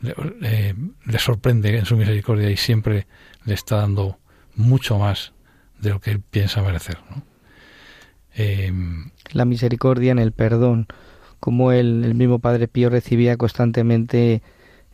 [0.00, 0.74] le,
[1.04, 3.06] le sorprende en su misericordia y siempre
[3.44, 4.18] le está dando
[4.54, 5.34] mucho más
[5.80, 6.98] de lo que él piensa merecer.
[7.10, 7.22] ¿no?
[8.34, 10.86] Em, la misericordia en el perdón,
[11.40, 14.42] como el, el, mismo Padre Pío recibía constantemente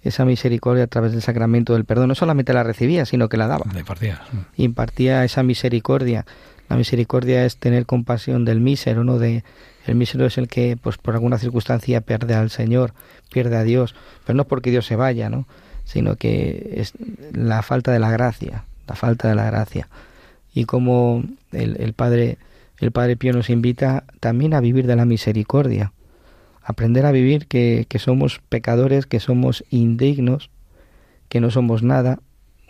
[0.03, 2.09] esa misericordia a través del sacramento del perdón.
[2.09, 3.65] No solamente la recibía, sino que la daba.
[3.79, 4.21] impartía.
[4.57, 6.25] Impartía esa misericordia.
[6.69, 9.19] La misericordia es tener compasión del mísero, ¿no?
[9.19, 9.45] De,
[9.87, 12.93] el mísero es el que, pues por alguna circunstancia, pierde al Señor,
[13.33, 13.95] pierde a Dios,
[14.25, 15.47] pero no porque Dios se vaya, ¿no?
[15.85, 16.93] Sino que es
[17.33, 19.89] la falta de la gracia, la falta de la gracia
[20.57, 22.39] y como el, Padre
[22.79, 25.93] el Padre Pío nos invita también a vivir de la misericordia,
[26.63, 30.49] aprender a vivir que, que, somos pecadores, que somos indignos,
[31.29, 32.21] que no somos nada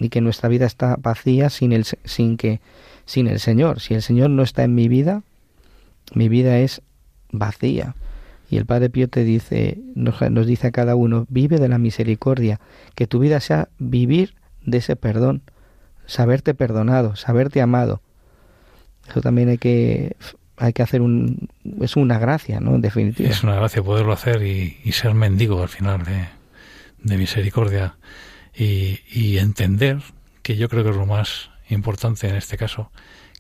[0.01, 2.61] y que nuestra vida está vacía sin el, sin que
[3.05, 3.79] sin el Señor.
[3.79, 5.23] Si el Señor no está en mi vida,
[6.13, 6.83] mi vida es
[7.31, 7.95] vacía.
[8.51, 11.79] Y el Padre Pío te dice, nos, nos dice a cada uno, vive de la
[11.79, 12.59] misericordia,
[12.97, 15.43] que tu vida sea vivir de ese perdón,
[16.07, 18.01] saberte perdonado, saberte amado.
[19.09, 20.17] Eso también hay que
[20.57, 21.49] hay que hacer un
[21.81, 22.75] es una gracia, ¿no?
[22.75, 23.29] En definitiva.
[23.29, 26.29] Es una gracia poderlo hacer y, ser mendigo al final de,
[27.03, 27.97] de misericordia
[28.55, 29.99] y, y, entender
[30.43, 32.91] que yo creo que es lo más importante en este caso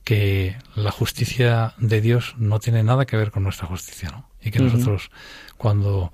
[0.05, 4.29] que la justicia de Dios no tiene nada que ver con nuestra justicia, ¿no?
[4.41, 5.11] Y que nosotros
[5.57, 6.13] cuando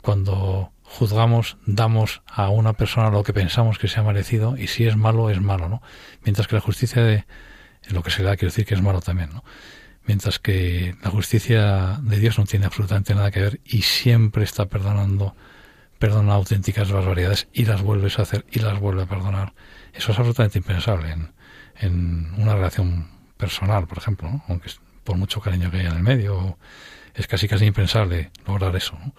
[0.00, 4.86] cuando juzgamos, damos a una persona lo que pensamos que se ha merecido y si
[4.86, 5.82] es malo, es malo, ¿no?
[6.24, 7.24] Mientras que la justicia de
[7.90, 9.44] lo que se le da, quiero decir que es malo también, ¿no?
[10.04, 14.66] Mientras que la justicia de Dios no tiene absolutamente nada que ver y siempre está
[14.66, 15.36] perdonando,
[16.00, 19.54] perdona auténticas barbaridades y las vuelves a hacer y las vuelve a perdonar.
[19.92, 21.32] Eso es absolutamente impensable en,
[21.78, 24.44] en una relación personal, por ejemplo, ¿no?
[24.48, 24.70] aunque
[25.04, 26.58] por mucho cariño que haya en el medio,
[27.14, 29.14] es casi casi impensable lograr eso, ¿no?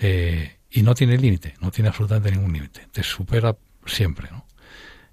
[0.00, 3.54] Eh, y no tiene límite, no tiene absolutamente ningún límite, te supera
[3.84, 4.28] siempre.
[4.30, 4.46] ¿no?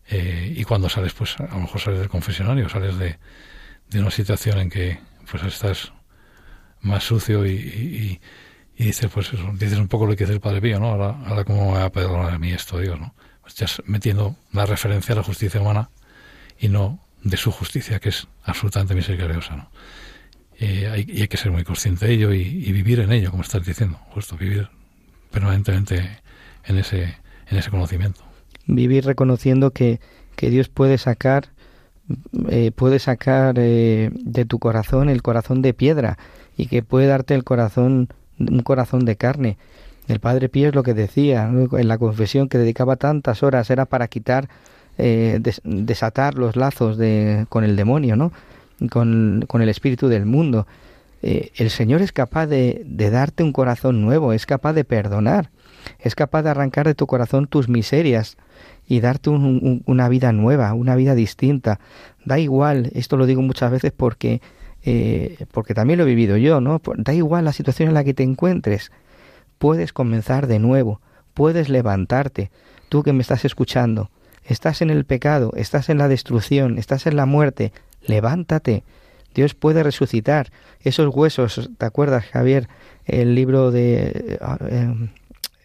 [0.09, 3.19] Eh, y cuando sales, pues a lo mejor sales del confesionario, sales de,
[3.89, 5.91] de una situación en que pues estás
[6.81, 8.19] más sucio y,
[8.77, 10.87] y, dices, pues eso, dices un poco lo que dice el Padre Pío, ¿no?
[10.87, 13.13] Ahora, ahora cómo me va a perdonar a mí esto Dios, ¿no?
[13.45, 15.89] Estás metiendo la referencia a la justicia humana
[16.57, 19.71] y no de su justicia, que es absolutamente misericordiosa, ¿no?
[20.57, 23.31] Eh, hay, y hay que ser muy consciente de ello y, y, vivir en ello,
[23.31, 24.69] como estás diciendo, justo, vivir
[25.31, 26.21] permanentemente
[26.65, 28.29] en ese, en ese conocimiento
[28.69, 29.99] vivir reconociendo que,
[30.35, 31.49] que Dios puede sacar
[32.49, 36.17] eh, puede sacar eh, de tu corazón el corazón de piedra
[36.57, 39.57] y que puede darte el corazón un corazón de carne.
[40.07, 43.85] El Padre Pío es lo que decía en la confesión que dedicaba tantas horas era
[43.85, 44.49] para quitar
[44.97, 48.31] eh, desatar los lazos de, con el demonio, ¿no?
[48.89, 50.65] Con, con el espíritu del mundo.
[51.21, 55.51] El Señor es capaz de, de darte un corazón nuevo, es capaz de perdonar,
[55.99, 58.37] es capaz de arrancar de tu corazón tus miserias,
[58.89, 61.79] y darte una vida nueva, una vida distinta.
[62.25, 64.41] Da igual, esto lo digo muchas veces porque,
[64.83, 66.81] eh, porque también lo he vivido yo, ¿no?
[66.97, 68.91] Da igual la situación en la que te encuentres.
[69.59, 71.01] Puedes comenzar de nuevo,
[71.35, 72.49] puedes levantarte.
[72.89, 74.09] Tú que me estás escuchando,
[74.43, 78.83] estás en el pecado, estás en la destrucción, estás en la muerte, levántate.
[79.39, 81.69] Dios puede resucitar esos huesos.
[81.77, 82.67] ¿Te acuerdas, Javier?
[83.05, 84.37] El libro de
[84.69, 85.09] eh,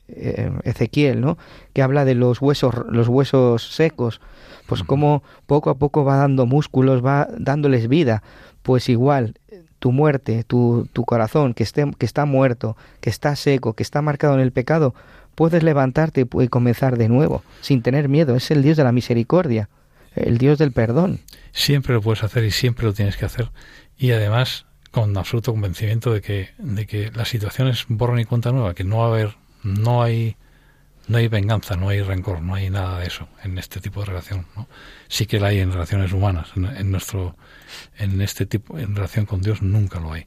[0.06, 1.38] eh, Ezequiel, ¿no?
[1.72, 4.20] Que habla de los huesos, los huesos secos,
[4.66, 8.22] pues como poco a poco va dando músculos, va dándoles vida.
[8.62, 9.34] Pues igual,
[9.80, 14.02] tu muerte, tu, tu corazón que, esté, que está muerto, que está seco, que está
[14.02, 14.94] marcado en el pecado,
[15.34, 18.37] puedes levantarte y comenzar de nuevo, sin tener miedo.
[18.37, 19.68] Es el Dios de la misericordia,
[20.14, 21.20] el Dios del perdón.
[21.53, 23.50] Siempre lo puedes hacer y siempre lo tienes que hacer.
[23.96, 28.53] Y además, con absoluto convencimiento de que, de que la situación es borrón y cuenta
[28.53, 30.37] nueva, que no va a haber no hay
[31.07, 34.07] no hay venganza, no hay rencor, no hay nada de eso en este tipo de
[34.07, 34.46] relación.
[34.57, 34.68] ¿no?
[35.09, 37.37] Sí que la hay en relaciones humanas, en, nuestro,
[37.98, 40.24] en este tipo, en relación con Dios nunca lo hay.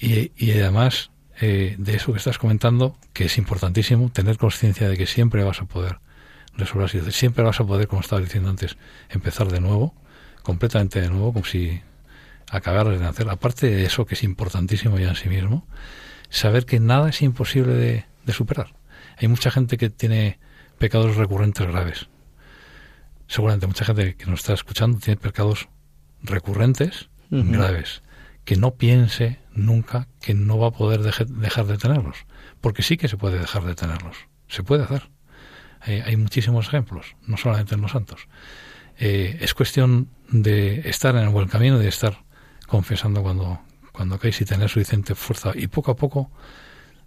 [0.00, 4.96] Y, y además eh, de eso que estás comentando, que es importantísimo, tener conciencia de
[4.96, 5.98] que siempre vas a poder
[7.10, 8.76] siempre vas a poder, como estaba diciendo antes,
[9.10, 9.94] empezar de nuevo,
[10.42, 11.80] completamente de nuevo, como si
[12.50, 13.28] acabaras de nacer.
[13.28, 15.66] Aparte de eso que es importantísimo ya en sí mismo,
[16.30, 18.74] saber que nada es imposible de de superar.
[19.16, 20.38] Hay mucha gente que tiene
[20.78, 22.08] pecados recurrentes graves.
[23.28, 25.68] Seguramente mucha gente que nos está escuchando tiene pecados
[26.22, 28.02] recurrentes graves.
[28.44, 32.26] Que no piense nunca que no va a poder dejar de tenerlos.
[32.60, 34.16] Porque sí que se puede dejar de tenerlos.
[34.48, 35.08] Se puede hacer.
[35.86, 38.28] Hay, muchísimos ejemplos, no solamente en los santos.
[38.98, 42.24] Eh, es cuestión de estar en el buen camino, de estar
[42.66, 43.60] confesando cuando,
[43.92, 45.52] cuando caes y tener suficiente fuerza.
[45.54, 46.30] Y poco a poco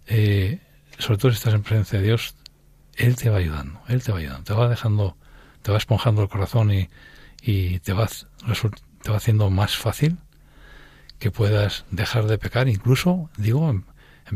[0.06, 0.58] eh,
[0.98, 2.34] sobre todo si estás en presencia de Dios,
[2.96, 5.16] Él te va ayudando, Él te va ayudando, te va dejando,
[5.62, 6.88] te va esponjando el corazón y,
[7.42, 10.18] y te, va, te va haciendo más fácil
[11.18, 13.84] que puedas dejar de pecar, incluso, digo, en,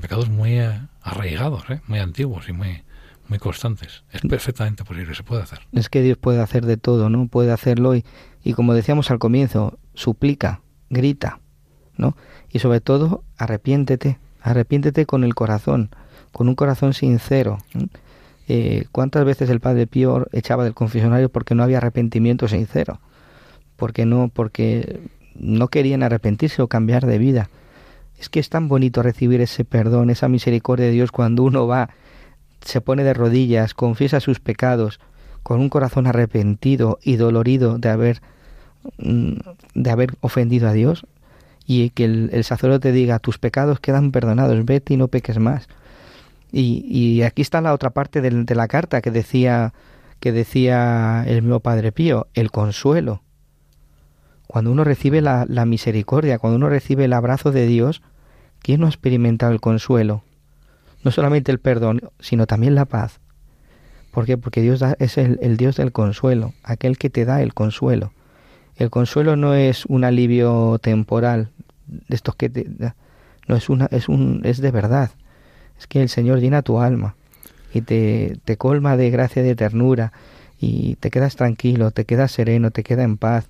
[0.01, 0.59] pecados muy
[1.03, 1.81] arraigados, ¿eh?
[1.87, 2.83] muy antiguos y muy,
[3.29, 4.05] muy constantes.
[4.13, 5.61] Es perfectamente posible, se puede hacer.
[5.73, 7.27] Es que Dios puede hacer de todo, ¿no?
[7.29, 8.05] Puede hacerlo y,
[8.43, 10.61] y como decíamos al comienzo, suplica,
[10.91, 11.41] grita,
[11.97, 12.17] ¿no?
[12.51, 15.91] Y sobre todo, arrepiéntete, arrepiéntete con el corazón,
[16.33, 17.59] con un corazón sincero.
[18.47, 23.01] Eh, ¿Cuántas veces el Padre Pío echaba del confesionario porque no había arrepentimiento sincero?
[23.77, 25.01] Porque no, porque
[25.35, 27.49] no querían arrepentirse o cambiar de vida.
[28.19, 31.91] Es que es tan bonito recibir ese perdón, esa misericordia de Dios cuando uno va,
[32.65, 35.01] se pone de rodillas, confiesa sus pecados,
[35.43, 38.23] con un corazón arrepentido y dolorido de haber,
[38.99, 39.35] mm,
[39.75, 41.07] de haber ofendido a Dios,
[41.67, 45.69] y que el, sacerdote diga, tus pecados quedan perdonados, vete y no peques más.
[46.53, 49.73] Y, aquí está la otra parte de, la carta que decía,
[50.21, 53.23] que decía el mismo Padre Pío, el consuelo.
[54.47, 58.03] Cuando uno recibe la, la misericordia, cuando uno recibe el abrazo de Dios,
[58.61, 60.23] ¿quién no ha experimentado el consuelo?
[61.05, 63.21] No solamente el perdón, sino también la paz.
[64.11, 64.37] ¿Por qué?
[64.37, 68.13] Porque Dios es el, Dios del consuelo, aquel que te da el consuelo.
[68.77, 71.51] El consuelo no es un alivio temporal,
[71.87, 72.67] de estos que te,
[73.47, 75.11] no es una, es un, es de verdad
[75.79, 77.17] es que el Señor llena tu alma
[77.73, 80.13] y te, te colma de gracia de ternura
[80.61, 83.49] y te quedas tranquilo, te quedas sereno, te queda en paz.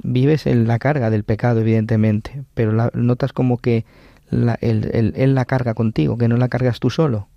[0.00, 3.84] Vives en la carga del pecado, evidentemente, pero la, notas como que
[4.30, 7.28] la, él, la carga contigo, que no la cargas tú solo.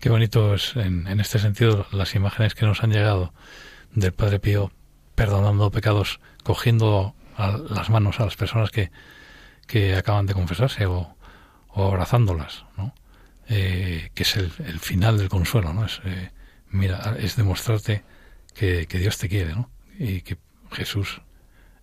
[0.00, 3.32] Qué bonito es en, en, este sentido las imágenes que nos han llegado
[3.94, 4.70] del Padre Pío
[5.14, 8.90] perdonando pecados, cogiendo las manos a las personas que,
[9.66, 11.16] que acaban de confesarse o,
[11.74, 12.94] abrazándolas, ¿no?
[13.48, 15.84] Eh, que es el, final del consuelo, ¿no?
[15.84, 16.30] Es, eh,
[16.70, 18.02] mira, es demostrarte
[18.54, 19.70] que, Dios te quiere, ¿no?
[19.98, 20.38] Y que
[20.72, 21.20] Jesús,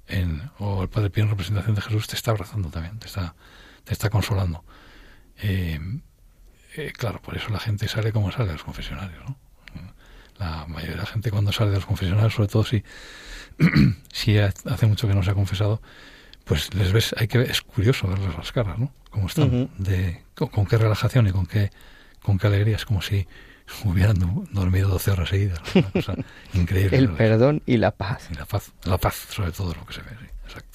[0.07, 3.35] en, o el Padre Pío en representación de Jesús, te está abrazando también, te está,
[3.83, 4.63] te está consolando.
[5.41, 5.79] Eh,
[6.75, 9.37] eh, claro, por eso la gente sale como sale de los confesionarios, ¿no?
[10.39, 12.83] La mayoría de la gente cuando sale de los confesionarios, sobre todo si,
[14.11, 15.81] si hace mucho que no se ha confesado,
[16.43, 18.91] pues les ves, hay que es curioso verles las caras, ¿no?
[19.11, 21.71] Cómo están, de, con, qué relajación y con qué,
[22.23, 23.27] con qué alegría, es como si
[23.85, 24.17] hubieran
[24.51, 26.15] dormido 12 horas seguidas, una cosa
[26.53, 26.97] increíble.
[26.97, 28.27] El perdón y la paz.
[28.31, 30.72] Y la paz, la paz sobre todo lo que se ve, sí, exacto.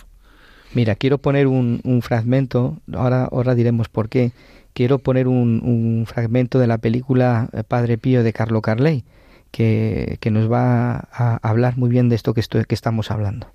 [0.75, 4.33] Mira, quiero poner un, fragmento, ahora, ahora diremos por qué,
[4.75, 9.05] quiero poner un, fragmento de la película Padre Pío de Carlo Carley,
[9.51, 13.51] que, que nos va a hablar muy bien de esto que, estoy, que estamos hablando.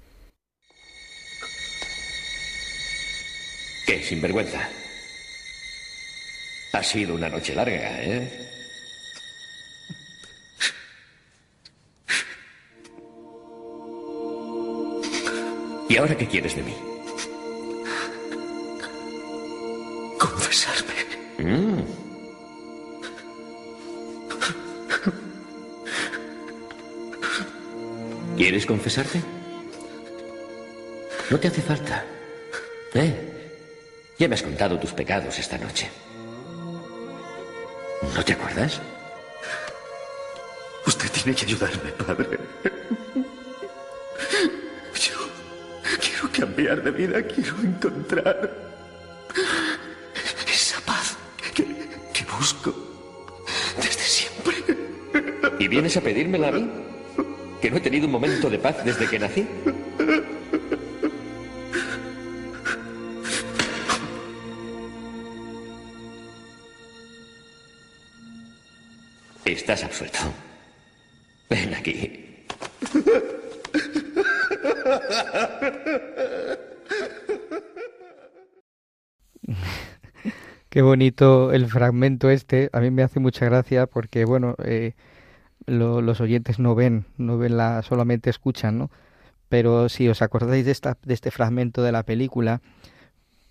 [3.86, 4.59] Qué sinvergüenza.
[6.74, 8.49] Ha sido una noche larga, ¿eh?
[15.89, 16.92] ¿Y ahora qué quieres de mí?
[21.39, 21.82] Mm.
[28.38, 29.22] ¿Quieres confesarte?
[31.30, 32.06] No te hace falta.
[32.93, 33.14] ¿Eh?
[34.20, 35.89] Ya me has contado tus pecados esta noche.
[38.16, 38.80] ¿No te acuerdas?
[40.86, 42.38] Usted tiene que ayudarme, padre.
[44.93, 45.30] Yo
[45.99, 48.82] quiero cambiar de vida, quiero encontrar
[53.77, 54.55] desde siempre.
[55.59, 56.69] ¿Y vienes a pedírmela a mí?
[57.61, 59.47] ¿Que no he tenido un momento de paz desde que nací?
[69.45, 70.19] Estás absuelto.
[71.49, 72.45] Ven aquí.
[80.74, 82.71] Qué bonito el fragmento este.
[82.74, 84.93] A mí me hace mucha gracia porque, bueno, eh,
[85.67, 88.89] los oyentes no ven, no ven la, solamente escuchan, ¿no?
[89.49, 92.61] Pero si os acordáis de, esta, de este fragmento de la película,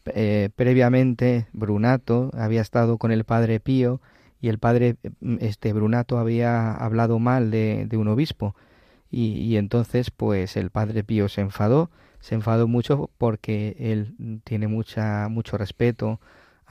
[0.07, 4.01] eh, previamente Brunato había estado con el padre Pío
[4.41, 8.57] y el padre mm, este Brunato había hablado mal de, un obispo
[9.13, 15.29] y, entonces pues el padre Pío se enfadó se enfadó mucho porque él tiene mucha
[15.29, 16.19] mucho respeto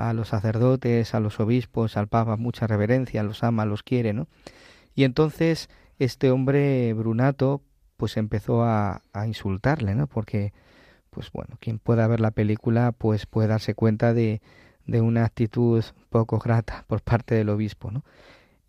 [0.09, 4.27] a los sacerdotes a los obispos al papa mucha reverencia los ama los quiere no
[4.95, 7.61] y entonces este hombre Brunato
[7.97, 10.53] pues empezó a, a insultarle no porque
[11.09, 14.41] pues bueno quien pueda ver la película pues puede darse cuenta de
[14.85, 17.91] de una actitud poco grata por parte del obispo.
[17.91, 18.03] ¿no?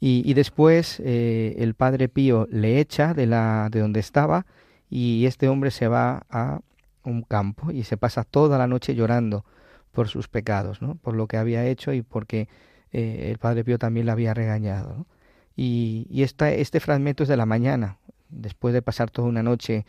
[0.00, 4.46] Y, después eh, el padre Pío le echa de, la, de donde estaba
[4.90, 6.60] y este hombre se va a
[7.04, 9.44] un campo y se pasa toda la noche llorando
[9.92, 10.96] por sus pecados, ¿no?
[10.96, 12.48] por lo que había hecho y porque
[12.92, 15.06] eh, el padre Pío también le había regañado.
[15.54, 17.98] Y, esta, este fragmento es de la mañana,
[18.30, 19.84] después de pasar toda una noche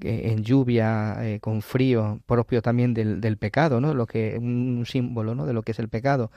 [0.00, 3.94] en lluvia, eh, con frío, propio también del, del, pecado, ¿no?
[3.94, 5.46] Lo que un símbolo, ¿no?
[5.46, 6.30] De lo que es el pecado.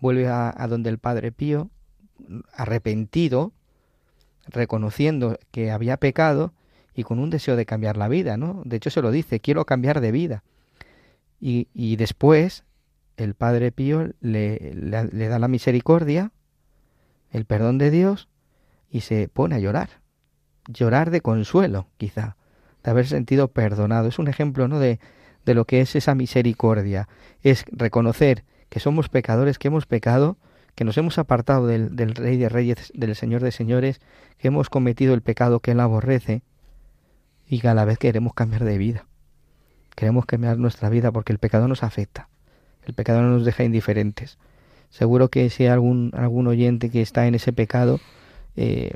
[0.00, 1.70] Vuelve a, donde el Padre Pío,
[2.52, 3.52] arrepentido,
[4.48, 6.52] reconociendo que había pecado
[6.94, 8.62] y con un deseo de cambiar la vida, ¿no?
[8.64, 10.42] De hecho se lo dice, quiero cambiar de vida.
[11.46, 12.64] Y, después
[13.18, 16.32] el Padre Pío le, da la misericordia,
[17.30, 18.30] el perdón de Dios
[18.90, 20.00] y se pone a llorar.
[20.68, 22.38] Llorar de consuelo, quizá
[22.82, 24.08] de haber sentido perdonado.
[24.08, 24.78] Es un ejemplo ¿no?
[24.78, 25.00] de,
[25.44, 27.08] de lo que es esa misericordia.
[27.42, 30.38] Es reconocer que somos pecadores, que hemos pecado,
[30.74, 34.00] que nos hemos apartado del, del, Rey de Reyes, del Señor de Señores,
[34.38, 36.42] que hemos cometido el pecado que Él aborrece
[37.46, 39.06] y a la vez queremos cambiar de vida.
[39.94, 42.28] Queremos cambiar nuestra vida porque el pecado nos afecta.
[42.86, 44.38] El pecado no nos deja indiferentes.
[44.90, 48.00] Seguro que si hay algún, algún oyente que está en ese pecado,
[48.56, 48.92] eh,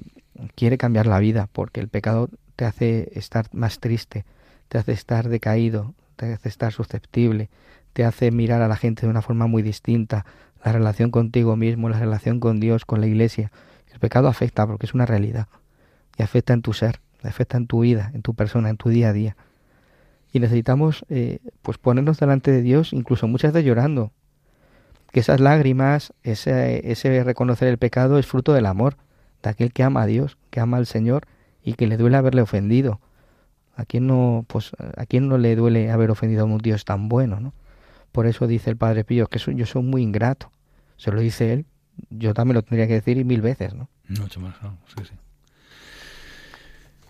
[0.55, 4.25] quiere cambiar la vida porque el pecado te hace estar más triste,
[4.69, 7.51] te hace estar decaído, te hace estar susceptible,
[7.93, 10.27] te hace mirar a la gente de una forma muy distinta,
[10.65, 13.51] la relación contigo mismo, la relación con Dios, con la iglesia.
[13.93, 15.49] El pecado afecta porque es una realidad
[16.17, 19.09] y afecta en tu ser, afecta en tu vida, en tu persona, en tu día
[19.09, 19.37] a día.
[20.33, 24.13] Y necesitamos eh, pues ponernos delante de Dios, incluso muchas veces llorando.
[25.11, 28.97] Que esas lágrimas, ese, ese reconocer el pecado es fruto del amor,
[29.43, 31.27] de aquel que ama a Dios, que ama al Señor
[31.63, 33.01] y que le duele haberle ofendido.
[33.77, 37.09] ¿A quién no, pues, a quién no le duele haber ofendido a un Dios tan
[37.09, 37.55] bueno, no?
[38.13, 40.51] Por eso dice el Padre Pío que yo soy muy ingrato.
[40.97, 41.67] Se lo dice él,
[42.11, 43.89] yo también lo tendría que decir y mil veces, ¿no?
[44.09, 44.57] Mucho más,
[44.97, 45.15] sí, sí.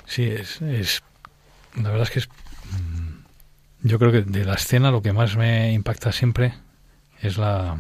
[0.05, 1.03] Sí, es, es
[1.77, 2.29] la verdad es que es
[3.83, 6.55] yo creo que de la escena lo que más me impacta siempre
[7.21, 7.79] es la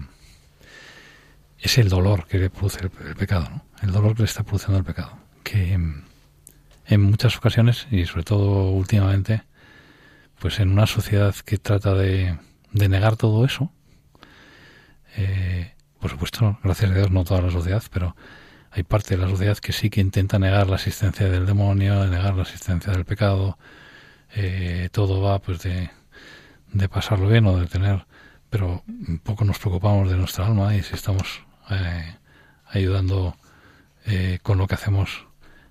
[1.59, 3.65] es el dolor que le produce el, pecado, ¿no?
[3.83, 8.71] el dolor que le está produciendo el pecado, que en muchas ocasiones y sobre todo
[8.71, 9.43] últimamente,
[10.39, 12.39] pues en una sociedad que trata de,
[12.73, 13.73] de negar todo eso,
[15.17, 18.15] eh, por supuesto, gracias a Dios no toda la sociedad, pero
[18.71, 22.35] hay parte de la sociedad que sí que intenta negar la existencia del demonio, negar
[22.35, 23.59] la existencia del pecado,
[24.35, 25.91] eh, todo va pues de,
[26.89, 28.07] pasarlo bien o de tener,
[28.51, 28.83] pero
[29.23, 32.17] poco nos preocupamos de nuestra alma y si estamos eh,
[32.67, 33.37] ayudando
[34.07, 35.27] eh, con lo que hacemos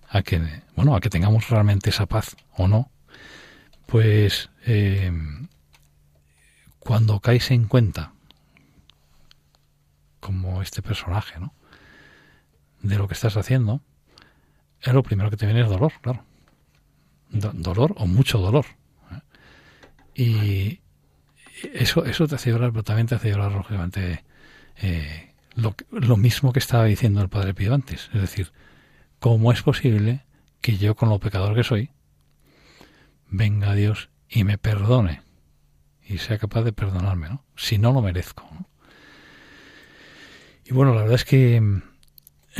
[0.09, 0.41] a que
[0.75, 2.89] bueno a que tengamos realmente esa paz o no
[3.85, 4.49] pues
[6.79, 8.13] cuando caes en cuenta
[10.19, 11.53] como este personaje no
[12.81, 13.81] de lo que estás haciendo
[14.81, 16.26] es lo primero que te viene es dolor claro
[17.29, 18.65] dolor o mucho dolor.
[19.11, 19.21] ¿eh?
[20.15, 20.81] Y
[21.73, 24.23] eso, eso te hace llorar, pero también te hace llorar, lógicamente,
[24.77, 28.09] eh, lo, lo mismo que estaba diciendo el Padre Pío antes.
[28.13, 28.51] Es decir,
[29.19, 30.25] ¿cómo es posible
[30.61, 31.91] que yo, con lo pecador que soy,
[33.29, 35.21] venga a Dios y me perdone?
[36.03, 37.43] Y sea capaz de perdonarme, ¿no?
[37.55, 38.47] Si no lo merezco.
[40.63, 41.81] Y bueno, la verdad es que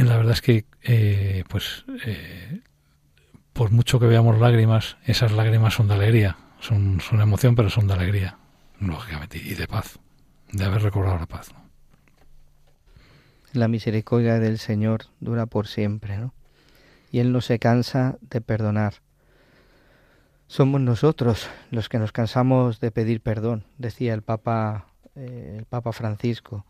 [0.04, 2.62] la verdad es que eh, pues eh,
[3.58, 7.88] por mucho que veamos lágrimas, esas lágrimas son de alegría, son, son emoción, pero son
[7.88, 8.38] de alegría,
[8.80, 10.00] lógicamente, y de paz,
[10.52, 11.50] de haber recobrado la paz.
[13.54, 16.36] La misericordia del Señor dura por siempre, ¿no?
[17.12, 19.02] Y Él no se cansa de perdonar.
[20.46, 24.86] Somos nosotros los que nos cansamos de pedir perdón, decía el Papa,
[25.16, 26.64] eh, el Papa Francisco.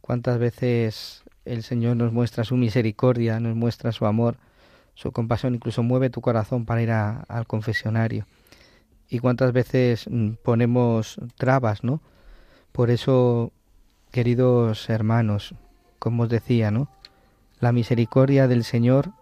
[0.00, 4.38] Cuántas veces el Señor nos muestra su misericordia, nos muestra su amor,
[4.94, 8.26] su compasión incluso mueve tu corazón para ir al confesionario.
[9.08, 12.00] Y cuántas veces mm, ponemos trabas, ¿no?
[12.72, 13.52] Por eso,
[14.10, 15.54] queridos hermanos,
[15.98, 16.88] como os decía, ¿no?
[17.60, 19.12] La misericordia del Señor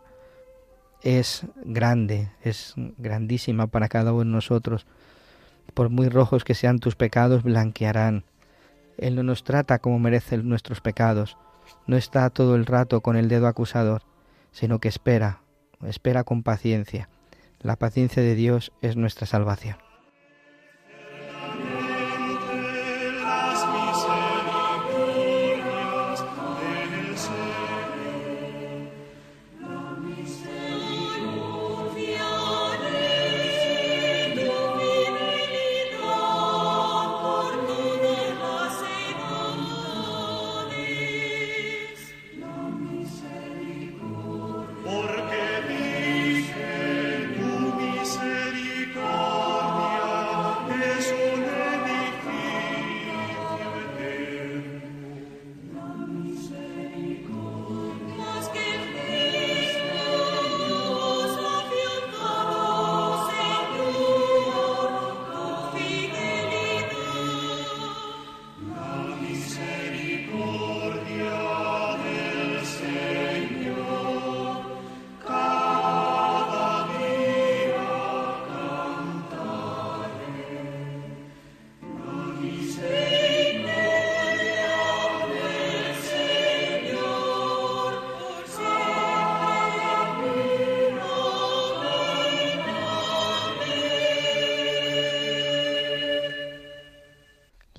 [1.03, 4.87] es grande, es grandísima para cada uno de nosotros.
[5.75, 8.25] Por muy rojos que sean tus pecados, blanquearán.
[8.99, 11.37] Él no nos trata como merecen nuestros pecados,
[11.87, 14.03] no está todo el rato con el dedo acusador,
[14.53, 15.41] sino que espera
[15.89, 17.09] espera con paciencia.
[17.61, 19.76] La paciencia de Dios es nuestra salvación.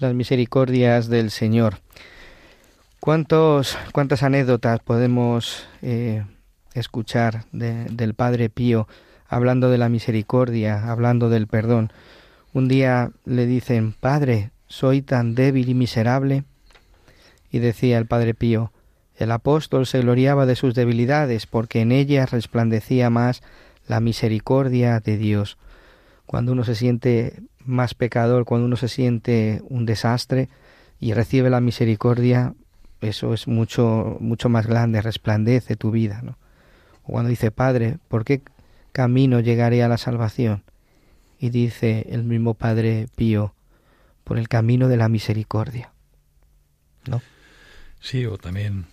[0.04, 1.80] Las misericordias del Señor.
[2.99, 6.26] ¿Cuántos, ¿Cuántas anécdotas podemos eh,
[6.74, 8.88] escuchar del Padre Pío
[9.28, 11.91] hablando de la misericordia, hablando del perdón?
[12.54, 16.43] Un día le dicen, Padre, soy tan débil y miserable.
[17.49, 18.72] Y decía el Padre Pío,
[19.16, 23.41] el apóstol se gloriaba de sus debilidades porque en ellas resplandecía más
[23.88, 25.58] la misericordia de Dios.
[26.26, 30.49] Cuando uno se siente más pecador, cuando uno se siente un desastre
[30.99, 32.53] y recibe la misericordia,
[33.01, 36.21] eso es mucho, mucho más grande, resplandece tu vida.
[36.24, 36.38] ¿no?
[37.03, 38.41] O cuando dice, Padre, ¿por qué
[38.91, 40.63] camino llegaré a la salvación?
[41.39, 43.53] Y dice el mismo Padre Pío,
[44.24, 45.91] por el camino de la misericordia.
[47.05, 47.21] ¿No?
[47.99, 48.86] Sí, o también,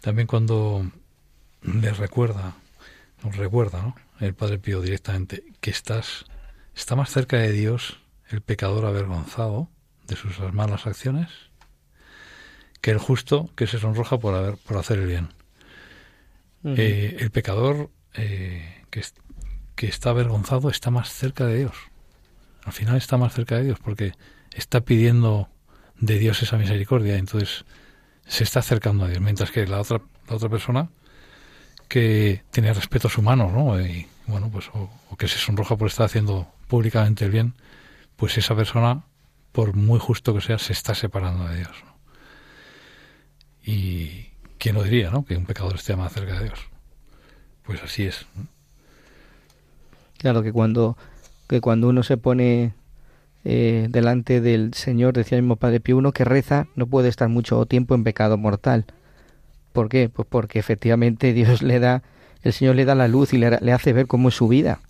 [0.00, 0.90] también cuando
[1.62, 2.54] le recuerda,
[3.22, 3.94] nos recuerda, ¿no?
[4.22, 6.26] El Padre Pío directamente, que estás
[6.74, 7.98] ¿Está más cerca de Dios
[8.28, 9.68] el pecador avergonzado
[10.06, 11.28] de sus malas acciones
[12.80, 15.28] que el justo que se sonroja por, haber, por hacer el bien?
[16.64, 19.02] Eh, el pecador eh, que,
[19.74, 21.74] que está avergonzado está más cerca de Dios.
[22.64, 24.12] Al final está más cerca de Dios porque
[24.54, 25.48] está pidiendo
[25.98, 27.64] de Dios esa misericordia, entonces
[28.26, 30.88] se está acercando a Dios, mientras que la otra, la otra persona
[31.88, 33.80] que tiene respetos humanos, ¿no?
[33.80, 37.54] Y bueno, pues o, que se sonroja por estar haciendo públicamente el bien,
[38.16, 39.04] pues esa persona,
[39.52, 41.84] por muy justo que sea, se está separando de Dios.
[43.64, 44.26] Y
[44.58, 45.24] quién lo diría, ¿no?
[45.24, 46.58] Que un pecador esté más cerca de Dios.
[47.64, 48.26] Pues así es.
[50.18, 50.96] Claro que cuando
[51.52, 52.72] que cuando uno se pone
[53.44, 57.28] eh, delante del Señor, decía el mismo Padre Pío, uno que reza no puede estar
[57.28, 58.86] mucho tiempo en pecado mortal.
[59.74, 60.08] ¿Por qué?
[60.08, 62.02] Pues porque efectivamente Dios le da,
[62.42, 64.80] el Señor le da la luz y le, hace ver cómo es su vida,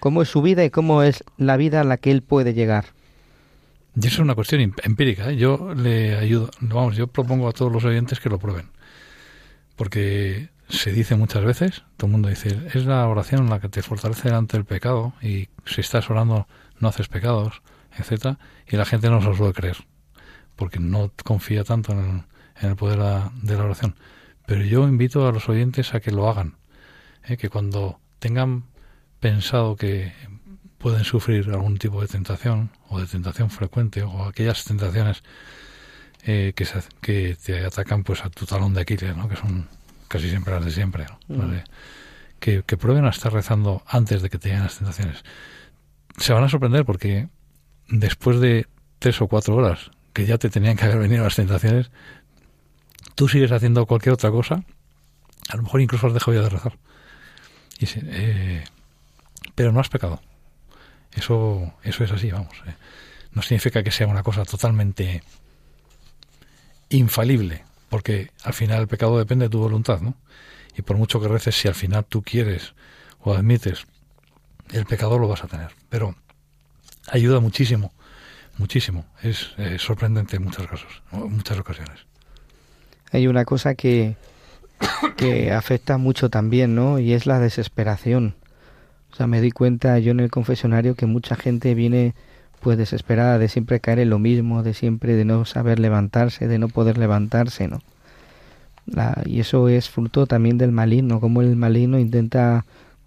[0.00, 2.86] cómo es su vida y cómo es la vida a la que él puede llegar.
[3.94, 5.30] Y eso es una cuestión empírica.
[5.30, 5.36] ¿eh?
[5.36, 8.70] Yo le ayudo, vamos, yo propongo a todos los oyentes que lo prueben.
[9.76, 13.82] Porque se dice muchas veces, todo el mundo dice, es la oración la que te
[13.82, 16.46] fortalece ante el pecado y si estás orando
[16.80, 17.62] no haces pecados,
[17.96, 19.76] etcétera, y la gente no se lo suele creer,
[20.56, 22.24] porque no confía tanto en
[22.60, 22.98] el, poder
[23.42, 23.96] de la oración.
[24.46, 26.56] Pero yo invito a los oyentes a que lo hagan,
[27.26, 27.36] ¿eh?
[27.36, 28.64] que cuando tengan
[29.20, 30.12] pensado que
[30.78, 35.22] pueden sufrir algún tipo de tentación o de tentación frecuente o aquellas tentaciones
[36.24, 39.28] eh, que, se, que te atacan pues a tu talón de Aquiles, ¿no?
[39.28, 39.68] que son
[40.08, 41.52] casi siempre las de siempre, mm.
[42.38, 45.24] que, que, prueben a estar rezando antes de que te lleguen las tentaciones.
[46.18, 47.28] Se van a sorprender porque
[47.88, 48.66] después de
[48.98, 51.90] tres o cuatro horas que ya te tenían que haber venido las tentaciones,
[53.14, 54.64] tú sigues haciendo cualquier otra cosa,
[55.48, 56.78] a lo mejor incluso has dejado ya de rezar.
[57.84, 58.64] Eh,
[59.54, 60.20] pero no has pecado.
[61.12, 62.54] Eso, eso es así, vamos.
[62.66, 62.74] Eh.
[63.32, 65.22] No significa que sea una cosa totalmente
[66.90, 70.14] infalible, porque al final el pecado depende de tu voluntad, ¿no?
[70.76, 72.74] Y por mucho que reces, si al final tú quieres
[73.20, 73.84] o admites
[74.72, 75.70] el pecado, lo vas a tener.
[75.88, 76.14] Pero
[77.08, 77.92] ayuda muchísimo,
[78.58, 79.06] muchísimo.
[79.22, 82.06] Es, sorprendente en muchos casos, en muchas ocasiones.
[83.10, 84.16] Hay una cosa que,
[85.16, 86.98] que afecta mucho también, ¿no?
[86.98, 88.34] Y es la desesperación.
[89.12, 92.14] O sea, me di cuenta yo en el confesionario que mucha gente viene
[92.60, 96.58] pues desesperada de siempre caer en lo mismo, de siempre de no saber levantarse, de
[96.58, 97.80] no poder levantarse, ¿no?
[99.26, 102.64] y eso es fruto también del maligno, como el maligno intenta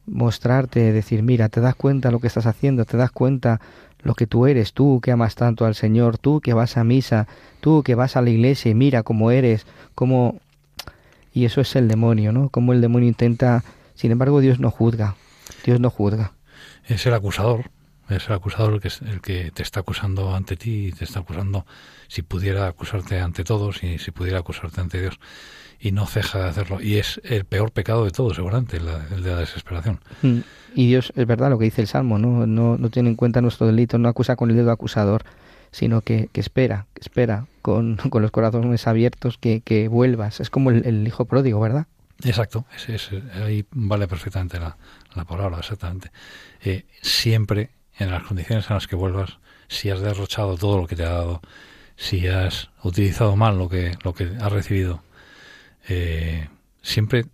[0.07, 3.59] mostrarte, decir, mira, te das cuenta lo que estás haciendo, te das cuenta
[4.03, 7.27] lo que tú eres, tú que amas tanto al Señor, tú que vas a misa,
[7.59, 9.65] tú que vas a la iglesia y mira cómo eres,
[9.95, 10.39] cómo...
[11.35, 12.49] Y eso es el demonio, ¿no?
[12.49, 13.63] Como el demonio intenta...
[13.93, 15.15] Sin embargo, Dios no juzga,
[15.65, 16.31] Dios no juzga.
[16.85, 17.69] Es el acusador,
[18.09, 21.19] es el acusador el que, el que te está acusando ante ti y te está
[21.19, 21.65] acusando
[22.07, 25.19] si pudiera acusarte ante todos y si pudiera acusarte ante Dios
[25.79, 26.81] y no ceja de hacerlo.
[26.81, 29.99] Y es el peor pecado de todos, seguramente, el, de la desesperación.
[30.21, 30.39] Mm.
[30.73, 32.47] Y Dios, es verdad lo que dice el Salmo, ¿no?
[32.47, 35.23] No, no tiene en cuenta nuestro delito, no acusa con el dedo acusador,
[35.75, 40.39] sino que, que espera, que espera con, con, los corazones abiertos que, que vuelvas.
[40.39, 41.87] Es como el, hijo pródigo, ¿verdad?
[42.23, 43.09] Exacto, es,
[43.43, 44.77] ahí vale perfectamente la,
[45.15, 46.11] la palabra, exactamente.
[46.63, 50.95] Eh, siempre en las condiciones en las que vuelvas, si has derrochado todo lo que
[50.95, 51.41] te ha dado,
[51.97, 55.03] si has utilizado mal lo que, lo que has recibido,
[55.89, 56.47] eh,
[56.81, 57.25] siempre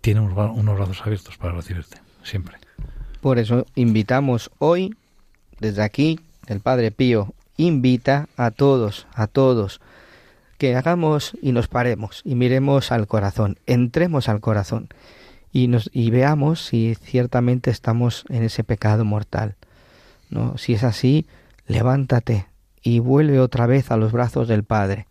[0.00, 2.56] tiene unos brazos abiertos para recibirte, siempre.
[3.20, 4.94] Por eso invitamos hoy,
[5.58, 9.80] desde aquí, el Padre Pío invita a todos, a todos,
[10.58, 14.88] que hagamos y nos paremos y miremos al corazón, entremos al corazón
[15.52, 19.56] y, nos, y veamos si ciertamente estamos en ese pecado mortal.
[20.30, 20.58] ¿no?
[20.58, 21.26] Si es así,
[21.66, 22.46] levántate
[22.82, 25.06] y vuelve otra vez a los brazos del Padre.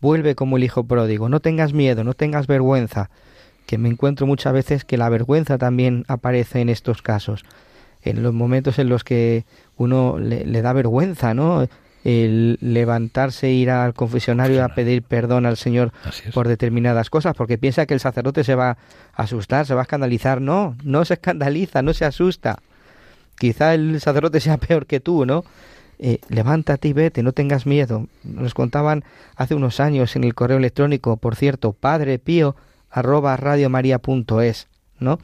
[0.00, 1.28] Vuelve como el Hijo pródigo.
[1.28, 3.10] No tengas miedo, no tengas vergüenza,
[3.66, 7.44] que me encuentro muchas veces que la vergüenza también aparece en estos casos.
[8.04, 9.44] En los momentos en los que
[9.76, 11.66] uno le, da vergüenza, ¿no?
[12.04, 15.90] el levantarse, ir al confesionario a pedir perdón al Señor
[16.34, 18.76] por determinadas cosas, porque piensa que el sacerdote se va
[19.14, 20.42] a asustar, se va a escandalizar.
[20.42, 22.58] No, no se escandaliza, no se asusta
[23.36, 25.44] quizá el sacerdote sea peor que tú, ¿no?
[25.98, 28.08] Eh, levántate y vete, no tengas miedo.
[28.24, 29.04] Nos contaban
[29.36, 32.56] hace unos años en el correo electrónico, por cierto, padre pío
[32.90, 34.66] arroba radiomaria.es,
[34.98, 35.18] ¿no?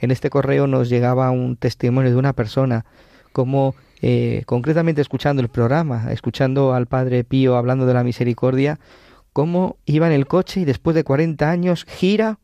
[0.00, 2.84] En este correo nos llegaba un testimonio de una persona,
[3.32, 8.78] como eh, concretamente escuchando el programa, escuchando al padre Pío hablando de la misericordia,
[9.32, 12.38] cómo iba en el coche y después de 40 años gira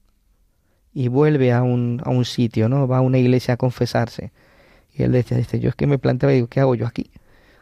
[0.93, 2.89] y vuelve a un, a un sitio, ¿no?
[2.89, 4.33] Va a una iglesia a confesarse
[4.95, 7.11] y él decía, dice, yo es que me planteaba, digo, ¿qué hago yo aquí?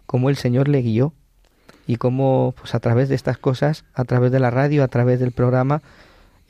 [0.06, 1.12] Cómo el Señor le guió
[1.86, 5.20] y cómo pues a través de estas cosas, a través de la radio, a través
[5.20, 5.82] del programa,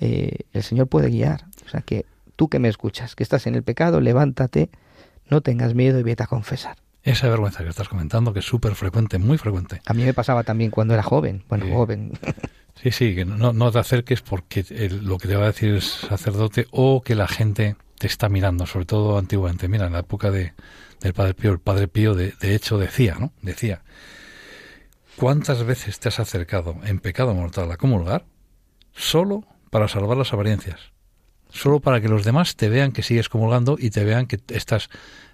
[0.00, 1.44] eh, el Señor puede guiar.
[1.66, 2.06] O sea que
[2.38, 4.70] tú que me escuchas, que estás en el pecado, levántate,
[5.28, 6.76] no tengas miedo y vete a confesar.
[7.02, 9.82] Esa vergüenza que estás comentando, que es súper frecuente, muy frecuente.
[9.86, 12.12] A mí me pasaba también cuando era joven, bueno, joven.
[12.80, 14.64] Sí, sí, que no, no te acerques porque
[15.02, 18.66] lo que te va a decir es sacerdote o que la gente te está mirando,
[18.66, 19.66] sobre todo antiguamente.
[19.66, 20.52] Mira, en la época de,
[21.00, 23.32] del Padre Pío, el Padre Pío de, de hecho decía, ¿no?
[23.42, 23.82] Decía,
[25.16, 28.26] ¿cuántas veces te has acercado en pecado mortal a comulgar
[28.92, 30.92] solo para salvar las apariencias?
[31.50, 34.90] Solo para que los demás te vean que sigues comulgando y te vean que estás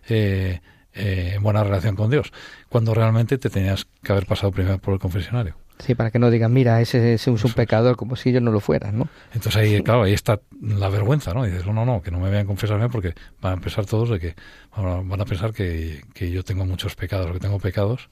[0.08, 0.60] eh,
[0.92, 2.32] eh, en buena relación con Dios,
[2.68, 5.56] cuando realmente te tenías que haber pasado primero por el confesionario.
[5.80, 8.60] Sí, para que no digan, mira, ese, es un pecador, como si yo no lo
[8.60, 9.08] fuera, ¿no?
[9.32, 11.44] Entonces ahí, claro, ahí está la vergüenza, ¿no?
[11.44, 14.08] Y dices, no, no, no, que no me vean confesarme porque van a pensar todos
[14.10, 14.36] de que,
[14.76, 18.08] van a pensar que, que yo tengo muchos pecados, que tengo pecados.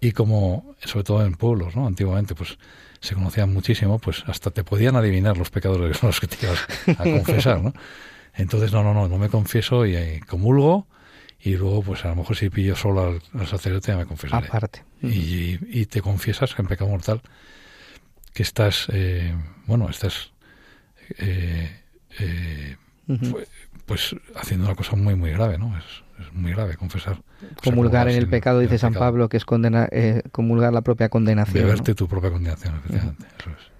[0.00, 1.86] Y como, sobre todo en pueblos, ¿no?
[1.86, 2.58] Antiguamente, pues
[3.00, 6.66] se conocían muchísimo, pues hasta te podían adivinar los pecados de los que te ibas
[6.98, 7.72] a confesar, ¿no?
[8.34, 10.86] Entonces, no, no, no, no me confieso y, y comulgo
[11.42, 14.46] y luego pues a lo mejor si pillo solo al, sacerdote ya me confesaré.
[14.46, 14.84] Aparte.
[15.02, 17.22] Y, y, te confiesas en pecado mortal
[18.34, 19.34] que estás, eh,
[19.66, 20.32] bueno, estás
[21.18, 21.80] eh,
[22.18, 22.76] eh,
[23.86, 25.76] pues, haciendo una cosa muy, muy grave, ¿no?
[25.78, 25.84] Es,
[26.32, 27.22] muy grave confesar.
[27.64, 29.88] Comulgar en el pecado, dice San Pablo, que es condena,
[30.32, 31.64] comulgar la propia condenación.
[31.64, 33.26] Beberte tu propia condenación, efectivamente.
[33.38, 33.70] Eso es.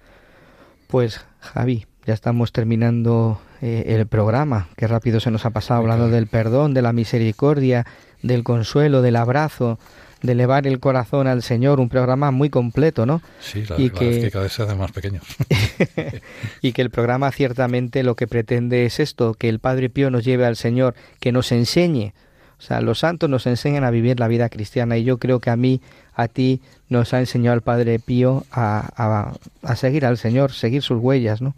[0.87, 4.67] Pues Javi, ya estamos terminando eh, el programa.
[4.75, 7.85] Qué rápido se nos ha pasado hablando del perdón, de la misericordia,
[8.23, 9.79] del consuelo, del abrazo,
[10.21, 11.79] de elevar el corazón al Señor.
[11.79, 13.21] Un programa muy completo, ¿no?
[13.39, 15.23] Sí, la, y que, cada vez se hacen más pequeños.
[16.61, 20.25] y que el programa ciertamente lo que pretende es esto, que el Padre Pío nos
[20.25, 22.13] lleve al Señor, que nos enseñe.
[22.61, 25.49] O sea, los santos nos enseñan a vivir la vida cristiana y yo creo que
[25.49, 25.81] a mí,
[26.13, 29.33] a ti, nos ha enseñado el Padre Pío a, a,
[29.63, 31.55] a seguir al Señor, seguir sus huellas, ¿no?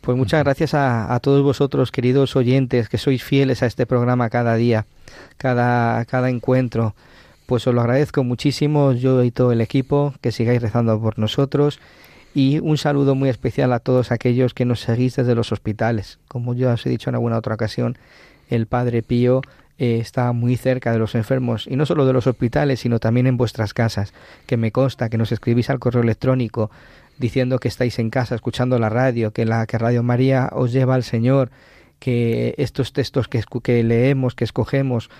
[0.00, 4.54] Pues muchas gracias a, todos vosotros, queridos oyentes, que sois fieles a este programa cada
[4.54, 4.84] día,
[5.38, 6.94] cada, cada encuentro.
[7.46, 11.80] Pues os lo agradezco muchísimo, yo y todo el equipo, que sigáis rezando por nosotros.
[12.34, 16.18] Y un saludo muy especial a todos aquellos que nos seguís desde los hospitales.
[16.28, 17.96] Como ya os he dicho en alguna otra ocasión,
[18.50, 19.40] el Padre Pío
[19.78, 23.26] eh, está muy cerca de los enfermos, y no solo de los hospitales, sino también
[23.26, 24.14] en vuestras casas,
[24.46, 26.70] que me consta que nos escribís al correo electrónico
[27.18, 30.94] diciendo que estáis en casa escuchando la radio, que la que Radio María os lleva
[30.94, 31.50] al Señor,
[31.98, 35.10] que estos textos que, que leemos, que escogemos,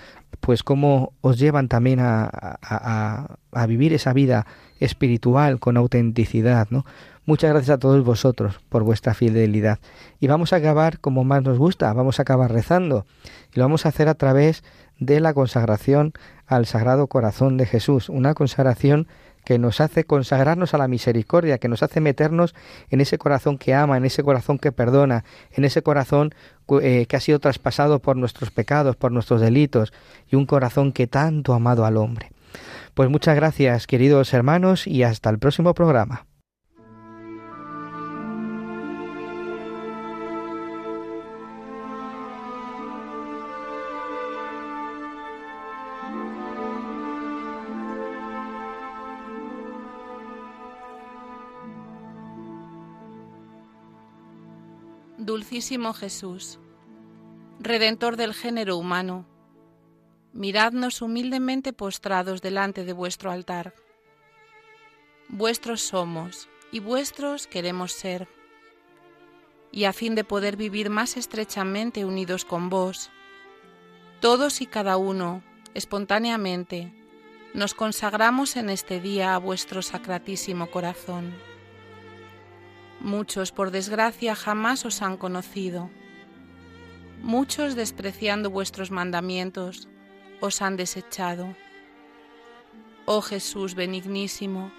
[0.41, 4.47] pues cómo os llevan también a, a, a, vivir esa vida
[4.81, 6.85] espiritual con autenticidad, ¿no?
[7.27, 9.79] Muchas gracias a todos vosotros por vuestra fidelidad.
[10.21, 13.07] Y vamos a acabar como más nos gusta, vamos a acabar rezando.
[13.55, 14.63] Y lo vamos a hacer a través
[14.99, 16.13] de la consagración
[16.47, 19.09] al Sagrado Corazón de Jesús, una consagración
[19.45, 22.55] que nos hace consagrarnos a la misericordia, que nos hace meternos
[22.91, 26.35] en ese corazón que ama, en ese corazón que perdona, en ese corazón
[26.83, 29.95] eh, que ha sido traspasado por nuestros pecados, por nuestros delitos,
[30.31, 32.33] y un corazón que tanto ha amado al hombre.
[32.93, 36.27] Pues muchas gracias, queridos hermanos, y hasta el próximo programa.
[55.25, 56.59] Dulcísimo Jesús,
[57.59, 59.25] Redentor del género humano,
[60.35, 63.73] miradnos humildemente postrados delante de vuestro altar.
[65.31, 68.29] Vuestros somos y vuestros queremos ser,
[69.73, 73.09] y a fin de poder vivir más estrechamente unidos con vos,
[74.21, 76.93] todos y cada uno, espontáneamente,
[77.55, 81.33] nos consagramos en este día a vuestro sacratísimo corazón.
[83.05, 85.91] Muchos, por desgracia, jamás os han conocido.
[87.21, 89.91] Muchos, despreciando vuestros mandamientos,
[90.41, 91.55] os han desechado.
[93.05, 94.73] Oh Jesús benignísimo,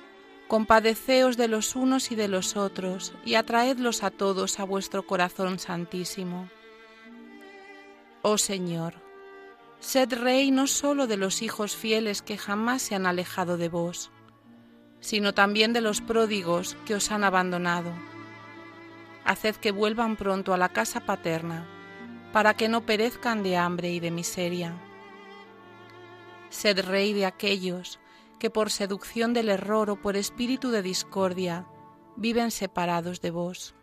[0.48, 5.60] compadeceos de los unos y de los otros, y atraedlos a todos a vuestro corazón
[5.60, 6.50] santísimo.
[8.24, 8.96] Oh Señor,
[9.80, 14.10] sed Rey no solo de los hijos fieles que jamás se han alejado de vos,
[15.00, 17.94] sino también de los pródigos que os han abandonado
[19.26, 21.68] haced que vuelvan pronto a la casa paterna,
[22.32, 24.80] para que no perezcan de hambre y de miseria.
[26.50, 28.00] Sed rey de aquellos
[28.40, 31.66] que por seducción del error o por espíritu de discordia
[32.16, 33.76] viven separados de vos.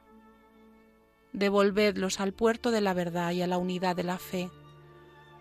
[1.32, 4.50] Devolvedlos al puerto de la verdad y a la unidad de la fe,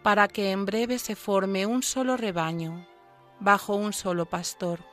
[0.04, 2.88] para que en breve se forme un solo rebaño,
[3.40, 4.91] bajo un solo pastor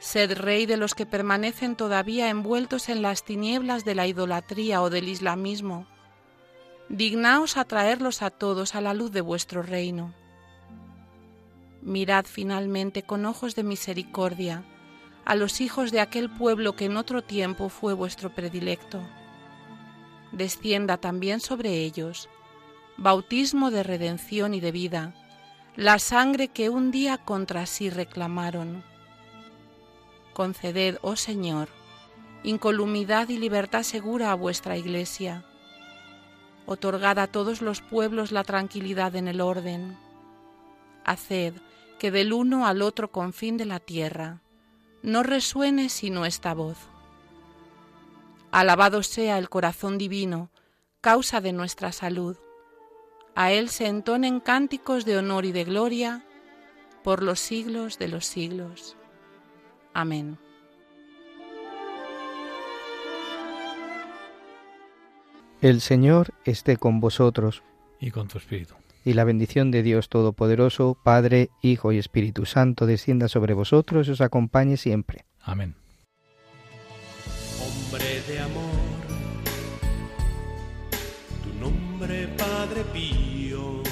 [0.00, 4.88] Sed rey de los que permanecen todavía envueltos en las tinieblas de la idolatría o
[4.88, 5.86] del islamismo,
[6.88, 10.14] dignaos atraerlos a todos a la luz de vuestro reino.
[11.82, 14.64] Mirad finalmente con ojos de misericordia
[15.26, 19.00] a los hijos de aquel pueblo que en otro tiempo fue vuestro predilecto.
[20.32, 22.30] Descienda también sobre ellos
[22.96, 25.14] bautismo de redención y de vida,
[25.76, 28.89] la sangre que un día contra sí reclamaron.
[30.40, 31.68] Conceded, oh Señor,
[32.44, 35.44] incolumidad y libertad segura a vuestra Iglesia.
[36.64, 39.98] Otorgad a todos los pueblos la tranquilidad en el orden.
[41.04, 41.52] Haced
[41.98, 44.40] que del uno al otro confín de la tierra
[45.02, 46.78] no resuene sino esta voz.
[48.50, 50.48] Alabado sea el corazón divino,
[51.02, 52.38] causa de nuestra salud.
[53.34, 56.24] A él se entonen cánticos de honor y de gloria
[57.04, 58.96] por los siglos de los siglos.
[59.94, 60.38] Amén.
[65.60, 67.62] El Señor esté con vosotros.
[68.00, 68.74] Y con tu espíritu.
[69.04, 74.12] Y la bendición de Dios Todopoderoso, Padre, Hijo y Espíritu Santo, descienda sobre vosotros y
[74.12, 75.26] os acompañe siempre.
[75.40, 75.74] Amén.
[77.62, 78.62] Hombre de amor,
[81.42, 83.82] tu nombre Padre Pío,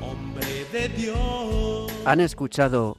[0.00, 1.92] hombre de Dios.
[2.04, 2.98] Han escuchado